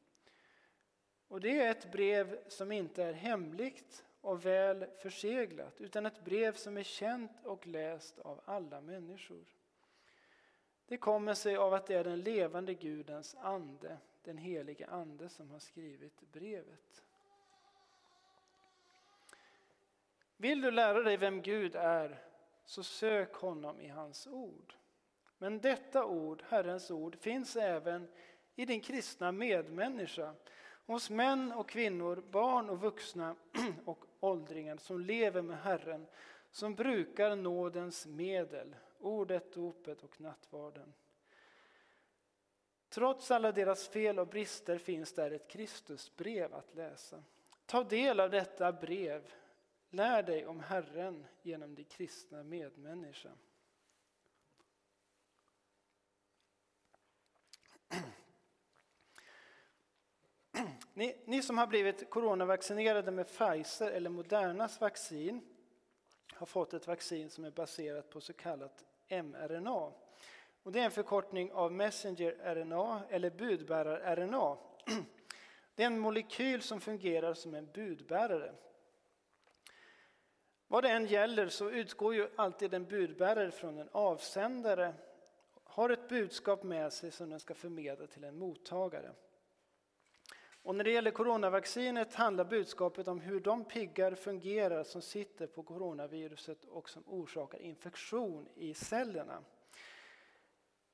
Och 1.29 1.41
det 1.41 1.61
är 1.61 1.71
ett 1.71 1.93
brev 1.93 2.49
som 2.49 2.73
inte 2.73 3.05
är 3.05 3.13
hemligt 3.13 4.05
och 4.23 4.47
väl 4.47 4.87
förseglat 4.99 5.81
utan 5.81 6.07
ett 6.07 6.25
brev 6.25 6.55
som 6.55 6.77
är 6.77 6.83
känt 6.83 7.45
och 7.45 7.67
läst 7.67 8.19
av 8.19 8.41
alla 8.45 8.81
människor. 8.81 9.45
Det 10.87 10.97
kommer 10.97 11.35
sig 11.35 11.57
av 11.57 11.75
att 11.75 11.87
det 11.87 11.95
är 11.95 12.05
den 12.05 12.21
levande 12.21 12.75
Gudens 12.75 13.37
ande, 13.41 13.99
den 14.23 14.39
helige 14.39 14.87
ande, 14.87 15.29
som 15.29 15.51
har 15.51 15.59
skrivit 15.59 16.21
brevet. 16.33 17.03
Vill 20.37 20.61
du 20.61 20.71
lära 20.71 21.03
dig 21.03 21.17
vem 21.17 21.43
Gud 21.43 21.77
är 21.77 22.19
så 22.65 22.83
sök 22.83 23.35
honom 23.35 23.81
i 23.81 23.89
hans 23.89 24.27
ord. 24.27 24.75
Men 25.39 25.61
detta 25.61 26.05
ord, 26.05 26.43
Herrens 26.49 26.91
ord, 26.91 27.17
finns 27.17 27.57
även 27.57 28.09
i 28.55 28.65
din 28.65 28.81
kristna 28.81 29.33
medmänniska, 29.33 30.35
hos 30.87 31.11
män 31.11 31.53
och 31.53 31.69
kvinnor, 31.69 32.25
barn 32.31 32.71
och 32.71 32.81
vuxna 32.81 33.37
och 33.85 34.05
åldringar 34.21 34.77
som 34.77 35.01
lever 35.01 35.43
med 35.43 35.59
Herren, 35.59 36.07
som 36.51 36.75
brukar 36.75 37.37
nådens 37.37 38.07
medel, 38.07 38.77
ordet, 38.99 39.53
dopet 39.53 40.03
och 40.03 40.21
nattvarden. 40.21 40.93
Trots 42.89 43.31
alla 43.31 43.53
deras 43.53 43.89
fel 43.89 44.19
och 44.19 44.29
brister 44.29 44.79
finns 44.79 45.13
där 45.13 45.31
ett 45.31 45.49
Kristusbrev 45.49 46.55
att 46.55 46.75
läsa. 46.75 47.23
Ta 47.67 47.85
del 47.85 48.21
av 48.21 48.31
detta 48.31 48.73
brev 48.73 49.33
Lär 49.95 50.23
dig 50.23 50.47
om 50.47 50.61
Herren 50.61 51.27
genom 51.43 51.75
din 51.75 51.85
kristna 51.85 52.43
medmänniska. 52.43 53.31
Ni, 60.95 61.17
ni, 61.25 61.43
som 61.43 61.59
har 61.59 61.67
blivit 61.67 62.11
coronavaccinerade 62.11 63.11
med 63.11 63.27
Pfizer 63.27 63.91
eller 63.91 64.11
Modernas 64.11 64.81
vaccin 64.81 65.41
har 66.35 66.47
fått 66.47 66.75
ett 66.75 66.87
vaccin 66.87 67.31
som 67.31 67.45
är 67.45 67.51
baserat 67.51 68.11
på 68.11 68.21
så 68.21 68.33
kallat 68.33 68.85
mRNA. 69.09 69.93
Och 70.63 70.73
det 70.73 70.81
är 70.81 70.85
en 70.85 70.91
förkortning 70.91 71.53
av 71.53 71.73
messenger-RNA 71.73 73.01
eller 73.09 73.31
budbärar-RNA. 73.31 74.59
Det 75.75 75.83
är 75.83 75.87
en 75.87 75.99
molekyl 75.99 76.63
som 76.63 76.81
fungerar 76.81 77.35
som 77.35 77.55
en 77.55 77.67
budbärare. 77.75 78.55
Vad 80.69 80.85
det 80.85 80.91
än 80.91 81.07
gäller 81.07 81.49
så 81.49 81.71
utgår 81.71 82.15
ju 82.15 82.29
alltid 82.37 82.75
en 82.75 82.85
budbärare 82.85 83.51
från 83.51 83.79
en 83.79 83.89
avsändare, 83.93 84.95
har 85.65 85.91
ett 85.91 86.09
budskap 86.09 86.63
med 86.63 86.93
sig 86.93 87.11
som 87.11 87.31
den 87.31 87.41
ska 87.41 87.55
förmedla 87.55 88.07
till 88.07 88.25
en 88.25 88.39
mottagare. 88.39 89.13
Och 90.63 90.75
när 90.75 90.85
det 90.85 90.91
gäller 90.91 91.11
coronavaccinet 91.11 92.15
handlar 92.15 92.45
budskapet 92.45 93.09
om 93.09 93.21
hur 93.21 93.41
de 93.41 93.65
piggar 93.65 94.15
fungerar 94.15 94.85
som 94.85 95.03
sitter 95.03 95.47
på 95.47 95.63
coronaviruset 95.63 96.65
och 96.65 96.91
som 96.91 97.03
orsakar 97.07 97.59
infektion 97.59 98.49
i 98.55 98.75
cellerna. 98.75 99.43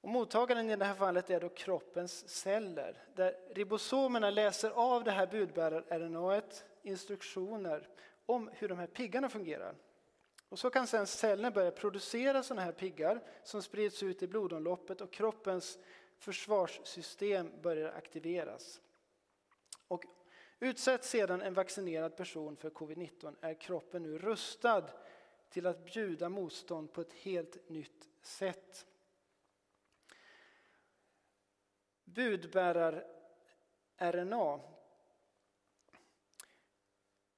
Och 0.00 0.08
mottagaren 0.08 0.70
i 0.70 0.76
det 0.76 0.84
här 0.84 0.94
fallet 0.94 1.30
är 1.30 1.40
då 1.40 1.48
kroppens 1.48 2.28
celler, 2.28 3.02
där 3.14 3.34
ribosomerna 3.54 4.30
läser 4.30 4.70
av 4.70 5.04
det 5.04 5.10
här 5.10 5.26
budbärar-RNA 5.26 6.42
instruktioner 6.82 7.88
om 8.26 8.50
hur 8.52 8.68
de 8.68 8.78
här 8.78 8.86
piggarna 8.86 9.28
fungerar. 9.28 9.74
Och 10.48 10.58
så 10.58 10.70
kan 10.70 10.86
sedan 10.86 11.06
cellerna 11.06 11.50
börja 11.50 11.70
producera 11.70 12.42
sådana 12.42 12.62
här 12.62 12.72
piggar 12.72 13.20
som 13.42 13.62
sprids 13.62 14.02
ut 14.02 14.22
i 14.22 14.26
blodomloppet 14.26 15.00
och 15.00 15.12
kroppens 15.12 15.78
försvarssystem 16.18 17.52
börjar 17.62 17.92
aktiveras. 17.92 18.80
Och 19.88 20.04
utsätts 20.60 21.10
sedan 21.10 21.42
en 21.42 21.54
vaccinerad 21.54 22.16
person 22.16 22.56
för 22.56 22.70
covid-19 22.70 23.36
är 23.40 23.54
kroppen 23.54 24.02
nu 24.02 24.18
rustad 24.18 24.84
till 25.50 25.66
att 25.66 25.84
bjuda 25.84 26.28
motstånd 26.28 26.92
på 26.92 27.00
ett 27.00 27.12
helt 27.12 27.68
nytt 27.68 28.08
sätt. 28.22 28.86
Budbärar-RNA 32.04 34.60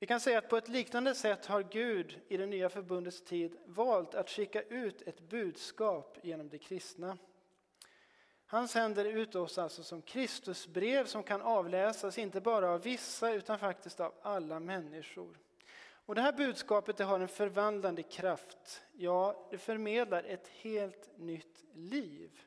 vi 0.03 0.07
kan 0.07 0.21
säga 0.21 0.39
att 0.39 0.49
på 0.49 0.57
ett 0.57 0.69
liknande 0.69 1.15
sätt 1.15 1.47
har 1.47 1.63
Gud 1.63 2.21
i 2.29 2.37
det 2.37 2.47
nya 2.47 2.69
förbundets 2.69 3.25
tid 3.25 3.57
valt 3.67 4.15
att 4.15 4.31
skicka 4.31 4.63
ut 4.63 5.03
ett 5.03 5.21
budskap 5.21 6.19
genom 6.23 6.49
de 6.49 6.59
kristna. 6.59 7.19
Han 8.51 8.69
sänder 8.69 9.05
ut 9.05 9.35
oss 9.35 9.59
alltså 9.59 9.83
som 9.83 10.03
Kristusbrev 10.03 11.07
som 11.07 11.23
kan 11.23 11.43
avläsas 11.43 12.19
inte 12.19 12.41
bara 12.41 12.71
av 12.71 12.83
vissa 12.83 13.33
utan 13.33 13.59
faktiskt 13.59 14.01
av 14.01 14.15
alla 14.23 14.61
människor. 14.61 15.39
Och 16.07 16.15
det 16.15 16.21
här 16.21 16.33
budskapet 16.33 16.97
det 16.97 17.05
har 17.05 17.21
en 17.21 17.29
förvandlande 17.29 18.03
kraft. 18.03 18.83
Ja, 18.93 19.49
det 19.51 19.59
förmedlar 19.59 20.25
ett 20.25 20.49
helt 20.49 21.19
nytt 21.19 21.65
liv. 21.75 22.41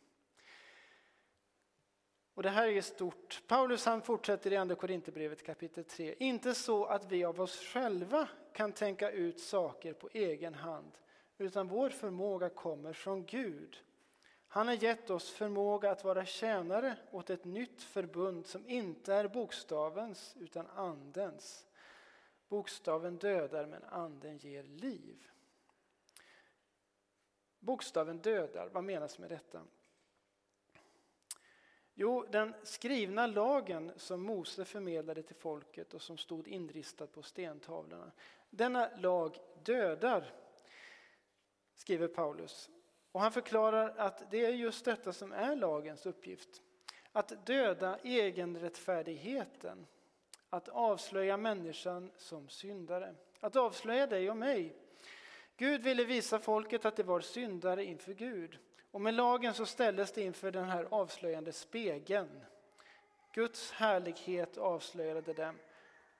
Och 2.33 2.43
det 2.43 2.49
här 2.49 2.67
är 2.67 2.81
stort. 2.81 3.41
Paulus 3.47 3.85
han 3.85 4.01
fortsätter 4.01 4.53
i 4.53 4.57
Andra 4.57 4.75
Korinthierbrevet 4.75 5.45
kapitel 5.45 5.83
3. 5.83 6.15
Inte 6.19 6.53
så 6.53 6.85
att 6.85 7.11
vi 7.11 7.25
av 7.25 7.41
oss 7.41 7.59
själva 7.59 8.27
kan 8.53 8.71
tänka 8.71 9.11
ut 9.11 9.39
saker 9.39 9.93
på 9.93 10.09
egen 10.13 10.53
hand, 10.53 10.91
utan 11.37 11.67
vår 11.67 11.89
förmåga 11.89 12.49
kommer 12.49 12.93
från 12.93 13.25
Gud. 13.25 13.77
Han 14.53 14.67
har 14.67 14.75
gett 14.75 15.09
oss 15.09 15.29
förmåga 15.29 15.91
att 15.91 16.03
vara 16.03 16.25
tjänare 16.25 16.97
åt 17.11 17.29
ett 17.29 17.45
nytt 17.45 17.83
förbund 17.83 18.47
som 18.47 18.69
inte 18.69 19.13
är 19.13 19.27
bokstavens 19.27 20.35
utan 20.39 20.67
andens. 20.67 21.65
Bokstaven 22.47 23.17
dödar 23.17 23.65
men 23.65 23.83
anden 23.83 24.37
ger 24.37 24.63
liv. 24.63 25.29
Bokstaven 27.59 28.17
dödar, 28.17 28.69
vad 28.69 28.83
menas 28.83 29.19
med 29.19 29.29
detta? 29.29 29.61
Jo, 31.93 32.25
den 32.31 32.53
skrivna 32.63 33.27
lagen 33.27 33.91
som 33.97 34.21
Mose 34.21 34.65
förmedlade 34.65 35.23
till 35.23 35.35
folket 35.35 35.93
och 35.93 36.01
som 36.01 36.17
stod 36.17 36.47
inristad 36.47 37.07
på 37.07 37.21
stentavlorna. 37.21 38.11
Denna 38.49 38.89
lag 38.97 39.37
dödar, 39.63 40.33
skriver 41.75 42.07
Paulus. 42.07 42.69
Och 43.13 43.21
han 43.21 43.31
förklarar 43.31 43.93
att 43.97 44.31
det 44.31 44.45
är 44.45 44.49
just 44.49 44.85
detta 44.85 45.13
som 45.13 45.31
är 45.31 45.55
lagens 45.55 46.05
uppgift. 46.05 46.61
Att 47.11 47.45
döda 47.45 47.97
egenrättfärdigheten. 48.03 49.85
Att 50.49 50.69
avslöja 50.69 51.37
människan 51.37 52.11
som 52.17 52.49
syndare. 52.49 53.15
Att 53.39 53.55
avslöja 53.55 54.07
dig 54.07 54.29
och 54.29 54.37
mig. 54.37 54.75
Gud 55.57 55.83
ville 55.83 56.03
visa 56.03 56.39
folket 56.39 56.85
att 56.85 56.95
det 56.95 57.03
var 57.03 57.19
syndare 57.19 57.83
inför 57.83 58.13
Gud. 58.13 58.57
Och 58.91 59.01
med 59.01 59.13
lagen 59.13 59.53
så 59.53 59.65
ställdes 59.65 60.11
det 60.11 60.21
inför 60.21 60.51
den 60.51 60.65
här 60.65 60.87
avslöjande 60.91 61.51
spegeln. 61.51 62.43
Guds 63.33 63.71
härlighet 63.71 64.57
avslöjade 64.57 65.33
dem. 65.33 65.59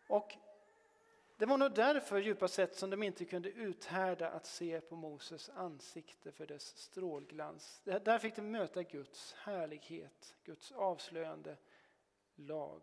Och 0.08 0.36
det 1.44 1.48
var 1.48 1.58
nog 1.58 1.74
därför 1.74 2.22
djupa 2.22 2.48
sett 2.48 2.76
som 2.76 2.90
de 2.90 3.04
inte 3.04 3.26
kunde 3.26 3.50
uthärda 3.50 4.30
att 4.30 4.46
se 4.46 4.82
på 4.82 4.96
Moses 4.96 5.50
ansikte 5.50 6.32
för 6.32 6.48
dess 6.48 6.78
strålglans. 6.78 7.82
Där 7.84 8.20
fick 8.20 8.36
de 8.36 8.42
möta 8.42 8.84
Guds 8.84 9.34
härlighet, 9.34 10.36
Guds 10.44 10.72
avslöjande 10.72 11.58
lag. 12.36 12.82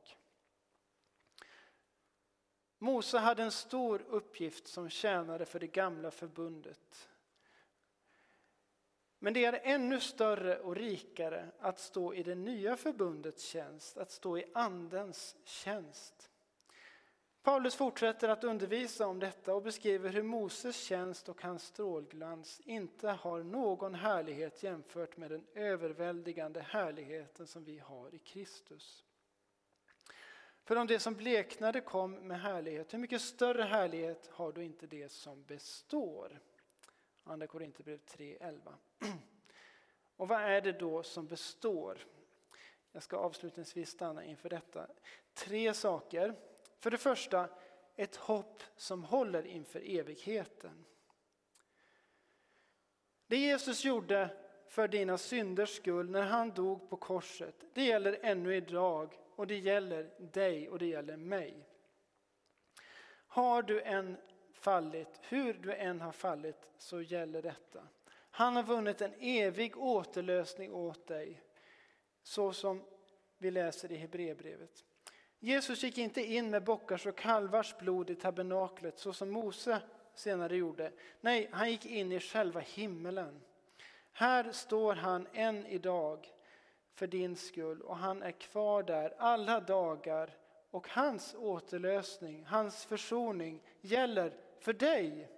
Mose 2.79 3.18
hade 3.18 3.42
en 3.42 3.51
stor 3.51 4.03
uppgift 4.09 4.66
som 4.66 4.90
tjänare 4.90 5.44
för 5.44 5.61
det 5.61 5.66
gamla 5.66 6.11
förbundet. 6.11 7.09
Men 9.18 9.35
det 9.35 9.44
är 9.44 9.61
ännu 9.62 10.01
större 10.01 10.59
och 10.61 10.77
rikare 10.77 11.51
att 11.59 11.79
stå 11.79 12.14
i 12.14 12.23
det 12.23 12.35
nya 12.35 12.77
förbundets 12.77 13.44
tjänst, 13.44 13.96
att 13.96 14.11
stå 14.11 14.38
i 14.38 14.44
Andens 14.55 15.37
tjänst. 15.44 16.30
Paulus 17.42 17.74
fortsätter 17.74 18.29
att 18.29 18.44
undervisa 18.44 19.07
om 19.07 19.18
detta 19.18 19.55
och 19.55 19.62
beskriver 19.62 20.11
hur 20.11 20.22
Moses 20.22 20.76
tjänst 20.76 21.29
och 21.29 21.42
hans 21.42 21.64
strålglans 21.64 22.61
inte 22.64 23.09
har 23.09 23.42
någon 23.42 23.94
härlighet 23.94 24.62
jämfört 24.62 25.16
med 25.16 25.31
den 25.31 25.46
överväldigande 25.55 26.61
härligheten 26.61 27.46
som 27.46 27.64
vi 27.64 27.79
har 27.79 28.14
i 28.14 28.18
Kristus. 28.18 29.05
För 30.64 30.76
om 30.76 30.87
det 30.87 30.98
som 30.98 31.14
bleknade 31.14 31.81
kom 31.81 32.12
med 32.12 32.40
härlighet, 32.40 32.94
hur 32.94 32.98
mycket 32.98 33.20
större 33.20 33.62
härlighet 33.62 34.31
har 34.33 34.53
då 34.53 34.62
inte 34.62 34.87
det 34.87 35.09
som 35.09 35.44
består? 35.44 36.40
Andra 37.24 37.46
Korinthierbrevet 37.46 38.16
3.11. 38.16 38.74
Och 40.16 40.29
vad 40.29 40.40
är 40.40 40.61
det 40.61 40.72
då 40.72 41.03
som 41.03 41.26
består? 41.26 41.98
Jag 42.92 43.03
ska 43.03 43.16
avslutningsvis 43.16 43.90
stanna 43.90 44.24
inför 44.24 44.48
detta. 44.48 44.87
Tre 45.35 45.74
saker. 45.74 46.35
För 46.81 46.90
det 46.90 46.99
första, 46.99 47.49
ett 47.97 48.16
hopp 48.16 48.62
som 48.77 49.05
håller 49.05 49.47
inför 49.47 49.99
evigheten. 49.99 50.85
Det 53.27 53.37
Jesus 53.37 53.85
gjorde 53.85 54.31
för 54.69 54.88
dina 54.88 55.19
synders 55.19 55.77
skull 55.77 56.11
när 56.11 56.23
han 56.23 56.51
dog 56.51 56.90
på 56.90 56.97
korset, 56.97 57.64
det 57.75 57.85
gäller 57.85 58.19
ännu 58.23 58.57
idag 58.57 59.19
och 59.37 59.47
det 59.47 59.59
gäller 59.59 60.11
dig 60.19 60.69
och 60.69 60.79
det 60.79 60.87
gäller 60.87 61.16
mig. 61.16 61.66
Har 63.27 63.62
du 63.62 63.83
än 63.83 64.16
fallit, 64.53 65.21
hur 65.23 65.55
du 65.55 65.75
än 65.75 66.01
har 66.01 66.12
fallit, 66.12 66.69
så 66.77 67.01
gäller 67.01 67.43
detta. 67.43 67.88
Han 68.31 68.57
har 68.57 68.62
vunnit 68.62 69.01
en 69.01 69.14
evig 69.21 69.77
återlösning 69.77 70.75
åt 70.75 71.07
dig, 71.07 71.43
så 72.23 72.53
som 72.53 72.83
vi 73.38 73.51
läser 73.51 73.93
i 73.93 73.97
Hebreerbrevet. 73.97 74.85
Jesus 75.42 75.83
gick 75.83 75.98
inte 75.98 76.24
in 76.24 76.50
med 76.50 76.64
bockars 76.64 77.07
och 77.07 77.16
kalvars 77.16 77.79
blod 77.79 78.11
i 78.11 78.14
tabernaklet 78.14 78.98
så 78.98 79.12
som 79.12 79.31
Mose 79.31 79.81
senare 80.14 80.57
gjorde. 80.57 80.92
Nej, 81.20 81.48
han 81.53 81.70
gick 81.70 81.87
in 81.87 82.12
i 82.12 82.20
själva 82.20 82.61
himmelen. 82.61 83.40
Här 84.12 84.53
står 84.53 84.94
han 84.94 85.26
än 85.33 85.66
idag 85.66 86.29
för 86.94 87.07
din 87.07 87.37
skull 87.37 87.81
och 87.81 87.96
han 87.96 88.22
är 88.22 88.33
kvar 88.33 88.83
där 88.83 89.14
alla 89.18 89.61
dagar 89.61 90.31
och 90.70 90.88
hans 90.88 91.35
återlösning, 91.38 92.44
hans 92.44 92.85
försoning 92.85 93.62
gäller 93.81 94.33
för 94.61 94.72
dig. 94.72 95.29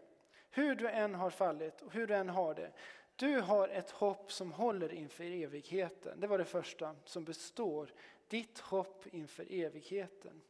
Hur 0.50 0.74
du 0.74 0.88
än 0.88 1.14
har 1.14 1.30
fallit 1.30 1.82
och 1.82 1.92
hur 1.92 2.06
du 2.06 2.14
än 2.14 2.28
har 2.28 2.54
det. 2.54 2.70
Du 3.16 3.40
har 3.40 3.68
ett 3.68 3.90
hopp 3.90 4.32
som 4.32 4.52
håller 4.52 4.92
inför 4.92 5.24
evigheten. 5.24 6.20
Det 6.20 6.26
var 6.26 6.38
det 6.38 6.44
första 6.44 6.96
som 7.04 7.24
består. 7.24 7.92
Ditt 8.32 8.58
hopp 8.58 9.06
inför 9.06 9.46
evigheten. 9.52 10.42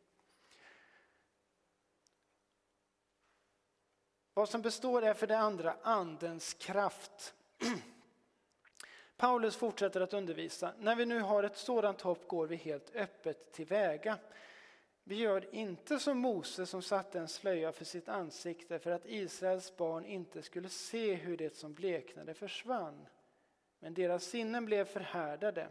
Vad 4.34 4.48
som 4.48 4.62
består 4.62 5.02
är 5.02 5.14
för 5.14 5.26
det 5.26 5.38
andra 5.38 5.76
andens 5.82 6.54
kraft. 6.54 7.34
Paulus 9.16 9.56
fortsätter 9.56 10.00
att 10.00 10.14
undervisa. 10.14 10.74
När 10.78 10.96
vi 10.96 11.06
nu 11.06 11.20
har 11.20 11.42
ett 11.42 11.56
sådant 11.56 12.00
hopp 12.00 12.28
går 12.28 12.46
vi 12.46 12.56
helt 12.56 12.96
öppet 12.96 13.52
tillväga. 13.52 14.18
Vi 15.04 15.14
gör 15.14 15.54
inte 15.54 15.98
som 15.98 16.18
Mose 16.18 16.66
som 16.66 16.82
satte 16.82 17.18
en 17.18 17.28
slöja 17.28 17.72
för 17.72 17.84
sitt 17.84 18.08
ansikte 18.08 18.78
för 18.78 18.90
att 18.90 19.06
Israels 19.06 19.76
barn 19.76 20.04
inte 20.04 20.42
skulle 20.42 20.68
se 20.68 21.14
hur 21.14 21.36
det 21.36 21.56
som 21.56 21.74
bleknade 21.74 22.34
försvann. 22.34 23.06
Men 23.78 23.94
deras 23.94 24.24
sinnen 24.24 24.64
blev 24.64 24.84
förhärdade. 24.84 25.68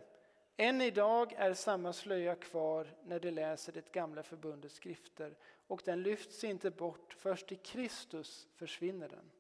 Än 0.58 0.82
idag 0.82 1.34
är 1.34 1.54
samma 1.54 1.94
slöja 1.94 2.36
kvar 2.36 2.88
när 3.04 3.20
de 3.20 3.32
läser 3.32 3.74
det 3.74 3.92
gamla 3.92 4.24
förbundets 4.24 4.76
skrifter 4.76 5.36
och 5.68 5.82
den 5.86 6.04
lyfts 6.04 6.44
inte 6.44 6.72
bort, 6.72 7.16
först 7.18 7.52
i 7.52 7.56
Kristus 7.56 8.48
försvinner 8.56 9.10
den. 9.10 9.32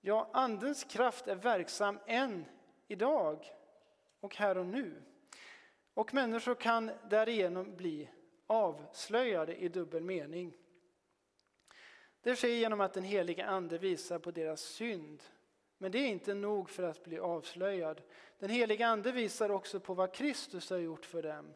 Ja, 0.00 0.30
Andens 0.32 0.84
kraft 0.84 1.28
är 1.28 1.34
verksam 1.34 1.98
än 2.06 2.44
idag 2.86 3.52
och 4.20 4.36
här 4.36 4.58
och 4.58 4.66
nu. 4.66 5.02
Och 5.94 6.14
människor 6.14 6.54
kan 6.54 6.90
därigenom 7.10 7.76
bli 7.76 8.10
avslöjade 8.46 9.56
i 9.56 9.68
dubbel 9.68 10.02
mening. 10.02 10.56
Det 12.20 12.36
sker 12.36 12.48
genom 12.48 12.80
att 12.80 12.94
den 12.94 13.04
helige 13.04 13.46
Ande 13.46 13.78
visar 13.78 14.18
på 14.18 14.30
deras 14.30 14.60
synd. 14.60 15.22
Men 15.78 15.92
det 15.92 15.98
är 15.98 16.06
inte 16.06 16.34
nog 16.34 16.70
för 16.70 16.82
att 16.82 17.04
bli 17.04 17.18
avslöjad. 17.18 18.02
Den 18.38 18.50
helige 18.50 18.86
Ande 18.86 19.12
visar 19.12 19.50
också 19.50 19.80
på 19.80 19.94
vad 19.94 20.14
Kristus 20.14 20.70
har 20.70 20.78
gjort 20.78 21.04
för 21.04 21.22
dem. 21.22 21.54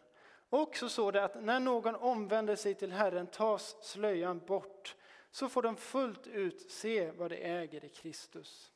Och 0.49 0.77
så 0.77 0.89
står 0.89 1.13
det 1.13 1.25
att 1.25 1.43
när 1.43 1.61
någon 1.61 1.95
omvänder 1.95 2.57
sig 2.57 2.75
till 2.75 2.93
Herren 2.93 3.27
tas 3.27 3.77
slöjan 3.83 4.39
bort 4.39 4.97
så 5.31 5.49
får 5.49 5.63
de 5.63 5.77
fullt 5.77 6.27
ut 6.27 6.71
se 6.71 7.11
vad 7.11 7.31
de 7.31 7.37
äger 7.37 7.85
i 7.85 7.89
Kristus. 7.89 8.73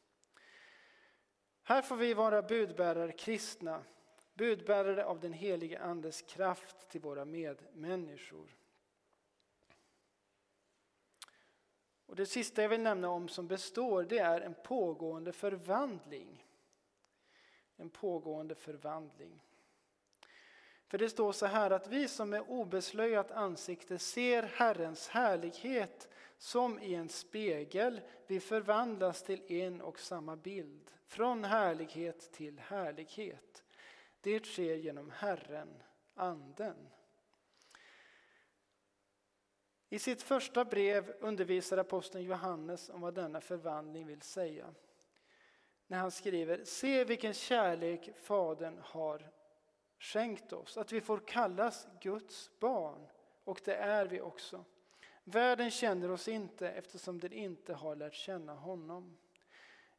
Här 1.63 1.83
får 1.83 1.97
vi 1.97 2.15
vara 2.15 2.43
budbärare 2.43 3.13
kristna 3.13 3.85
budbärare 4.37 5.05
av 5.05 5.21
den 5.21 5.33
helige 5.33 5.79
Andes 5.79 6.23
kraft 6.23 6.89
till 6.89 7.01
våra 7.01 7.25
medmänniskor. 7.25 8.57
Och 12.07 12.17
det 12.17 12.27
sista 12.27 12.63
jag 12.63 12.69
vill 12.69 12.81
nämna 12.81 13.09
om 13.09 13.29
som 13.29 13.47
består 13.47 14.03
det 14.03 14.19
är 14.19 14.41
en 14.41 14.55
pågående 14.65 15.33
förvandling. 15.33 16.45
En 17.77 17.91
pågående 17.91 18.55
förvandling. 18.55 19.43
För 20.89 20.99
det 20.99 21.11
står 21.11 21.33
så 21.33 21.47
här 21.47 21.71
att 21.71 21.89
vi 21.89 22.09
som 22.09 22.31
med 22.31 22.45
obeslöjat 22.49 23.31
ansikte 23.31 23.99
ser 23.99 24.43
Herrens 24.43 25.09
härlighet 25.09 26.09
som 26.39 26.79
i 26.79 26.95
en 26.95 27.09
spegel, 27.09 28.01
vi 28.27 28.41
förvandlas 28.41 29.23
till 29.23 29.53
en 29.53 29.81
och 29.81 29.99
samma 29.99 30.37
bild, 30.37 30.91
från 31.07 31.45
härlighet 31.45 32.33
till 32.33 32.59
härlighet 32.59 33.65
Det 34.21 34.47
sker 34.47 34.75
genom 34.75 35.11
Herren, 35.11 35.83
Anden. 36.15 36.89
I 39.89 39.99
sitt 39.99 40.23
första 40.23 40.65
brev 40.65 41.15
undervisar 41.21 41.79
aposteln 41.79 42.25
Johannes 42.25 42.91
om 42.91 43.01
vad 43.01 43.15
denna 43.15 43.41
förvandling 43.41 44.07
vill 44.07 44.23
säga. 44.23 44.75
När 45.87 45.99
han 45.99 46.11
skriver, 46.11 46.65
se 46.65 47.05
vilken 47.05 47.35
kärlek 47.35 48.11
Fadern 48.17 48.79
har 48.83 49.31
skänkt 49.99 50.53
oss, 50.53 50.77
att 50.77 50.93
vi 50.93 51.01
får 51.01 51.19
kallas 51.19 51.89
Guds 52.01 52.51
barn, 52.61 53.07
och 53.45 53.61
det 53.65 53.75
är 53.75 54.07
vi 54.07 54.21
också. 54.21 54.65
Världen 55.25 55.71
känner 55.71 56.11
oss 56.11 56.29
inte 56.29 56.69
eftersom 56.69 57.21
den 57.21 57.33
inte 57.33 57.75
har 57.75 57.97
lärt 57.97 58.15
känna 58.15 58.55
honom. 58.55 59.17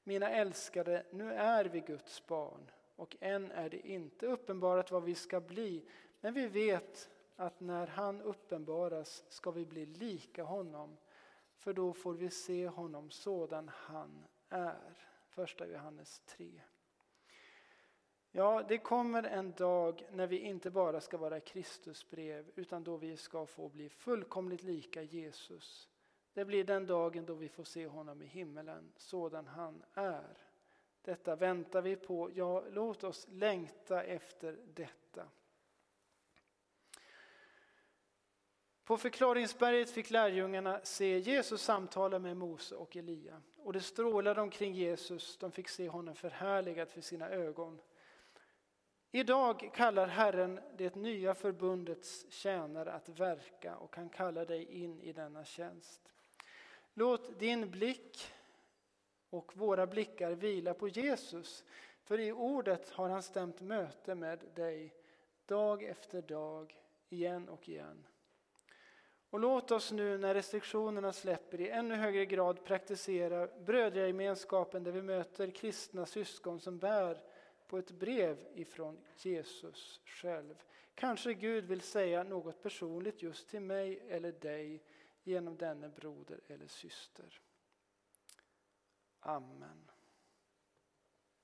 Mina 0.04 0.30
älskade, 0.30 1.06
nu 1.12 1.34
är 1.34 1.66
vi 1.66 1.80
Guds 1.80 2.28
barn 2.28 2.72
och 2.96 3.18
än 3.20 3.52
är 3.52 3.70
det 3.70 3.88
inte 3.88 4.26
uppenbarat 4.26 4.92
vad 4.92 5.04
vi 5.04 5.16
ska 5.16 5.40
bli, 5.42 5.86
men 6.22 6.34
vi 6.34 6.48
vet 6.48 7.10
att 7.38 7.60
när 7.60 7.88
han 7.88 8.22
uppenbaras 8.22 9.24
ska 9.30 9.52
vi 9.52 9.66
bli 9.66 9.86
lika 9.86 10.44
honom, 10.44 10.98
för 11.56 11.74
då 11.74 11.94
får 11.94 12.14
vi 12.14 12.30
se 12.30 12.68
honom 12.68 13.10
sådan 13.10 13.72
han 13.74 14.26
är. 14.50 15.08
Första 15.30 15.68
Johannes 15.68 16.20
3. 16.20 16.62
Ja, 18.32 18.64
det 18.68 18.78
kommer 18.78 19.24
en 19.24 19.52
dag 19.52 20.08
när 20.12 20.28
vi 20.28 20.40
inte 20.40 20.72
bara 20.72 21.02
ska 21.02 21.18
vara 21.18 21.40
Kristusbrev 21.40 22.52
utan 22.56 22.84
då 22.84 22.98
vi 22.98 23.18
ska 23.18 23.46
få 23.46 23.70
bli 23.70 23.90
fullkomligt 23.90 24.64
lika 24.64 25.02
Jesus. 25.02 25.90
Det 26.34 26.46
blir 26.46 26.64
den 26.64 26.86
dagen 26.86 27.26
då 27.26 27.34
vi 27.34 27.50
får 27.50 27.64
se 27.64 27.88
honom 27.88 28.22
i 28.22 28.26
himmelen, 28.26 28.92
sådan 28.98 29.48
han 29.48 29.84
är. 29.94 30.38
Detta 31.02 31.36
väntar 31.36 31.82
vi 31.82 31.96
på. 31.96 32.30
Ja, 32.34 32.64
låt 32.70 33.04
oss 33.04 33.28
längta 33.30 34.04
efter 34.04 34.60
detta. 34.74 35.30
På 38.88 38.98
förklaringsberget 38.98 39.90
fick 39.90 40.10
lärjungarna 40.10 40.80
se 40.84 41.20
Jesus 41.20 41.62
samtala 41.62 42.20
med 42.20 42.38
Mose 42.38 42.76
och 42.76 42.96
Elia. 42.96 43.42
Och 43.58 43.74
det 43.74 43.82
strålade 43.82 44.42
omkring 44.42 44.74
Jesus, 44.74 45.38
de 45.38 45.52
fick 45.52 45.70
se 45.70 45.90
honom 45.90 46.16
förhärligad 46.16 46.90
för 46.90 47.02
sina 47.02 47.30
ögon. 47.30 47.82
Idag 49.12 49.72
kallar 49.74 50.08
Herren 50.08 50.60
det 50.78 50.96
nya 50.96 51.36
förbundets 51.36 52.26
tjänare 52.30 52.94
att 52.94 53.10
verka 53.10 53.78
och 53.78 53.96
han 53.96 54.10
kallar 54.10 54.46
dig 54.46 54.84
in 54.84 55.02
i 55.02 55.14
denna 55.14 55.46
tjänst. 55.46 56.02
Låt 56.94 57.40
din 57.40 57.72
blick 57.72 58.34
och 59.30 59.58
våra 59.58 59.88
blickar 59.88 60.32
vila 60.32 60.74
på 60.74 60.88
Jesus, 60.88 61.64
för 62.04 62.20
i 62.20 62.32
ordet 62.32 62.90
har 62.90 63.10
han 63.10 63.24
stämt 63.24 63.62
möte 63.62 64.16
med 64.16 64.40
dig 64.56 64.94
dag 65.46 65.84
efter 65.84 66.22
dag, 66.22 66.82
igen 67.10 67.50
och 67.50 67.70
igen. 67.70 68.06
Och 69.38 69.42
låt 69.42 69.72
oss 69.72 69.92
nu 69.92 70.18
när 70.18 70.34
restriktionerna 70.34 71.14
släpper 71.14 71.62
i 71.62 71.70
ännu 71.70 71.96
högre 71.96 72.26
grad 72.26 72.64
praktisera 72.64 73.48
brödragemenskapen 73.48 74.84
där 74.84 74.92
vi 74.92 75.02
möter 75.02 75.52
kristna 75.52 76.06
syskon 76.06 76.60
som 76.60 76.78
bär 76.78 77.22
på 77.68 77.78
ett 77.78 77.92
brev 77.92 78.48
ifrån 78.56 78.98
Jesus 79.18 80.02
själv. 80.06 80.64
Kanske 80.96 81.34
Gud 81.34 81.66
vill 81.66 81.82
säga 81.82 82.24
något 82.24 82.64
personligt 82.64 83.22
just 83.22 83.50
till 83.50 83.62
mig 83.62 84.00
eller 84.10 84.32
dig 84.32 84.84
genom 85.24 85.58
denne 85.58 85.90
broder 85.90 86.40
eller 86.48 86.68
syster. 86.68 87.42
Amen. 89.20 89.92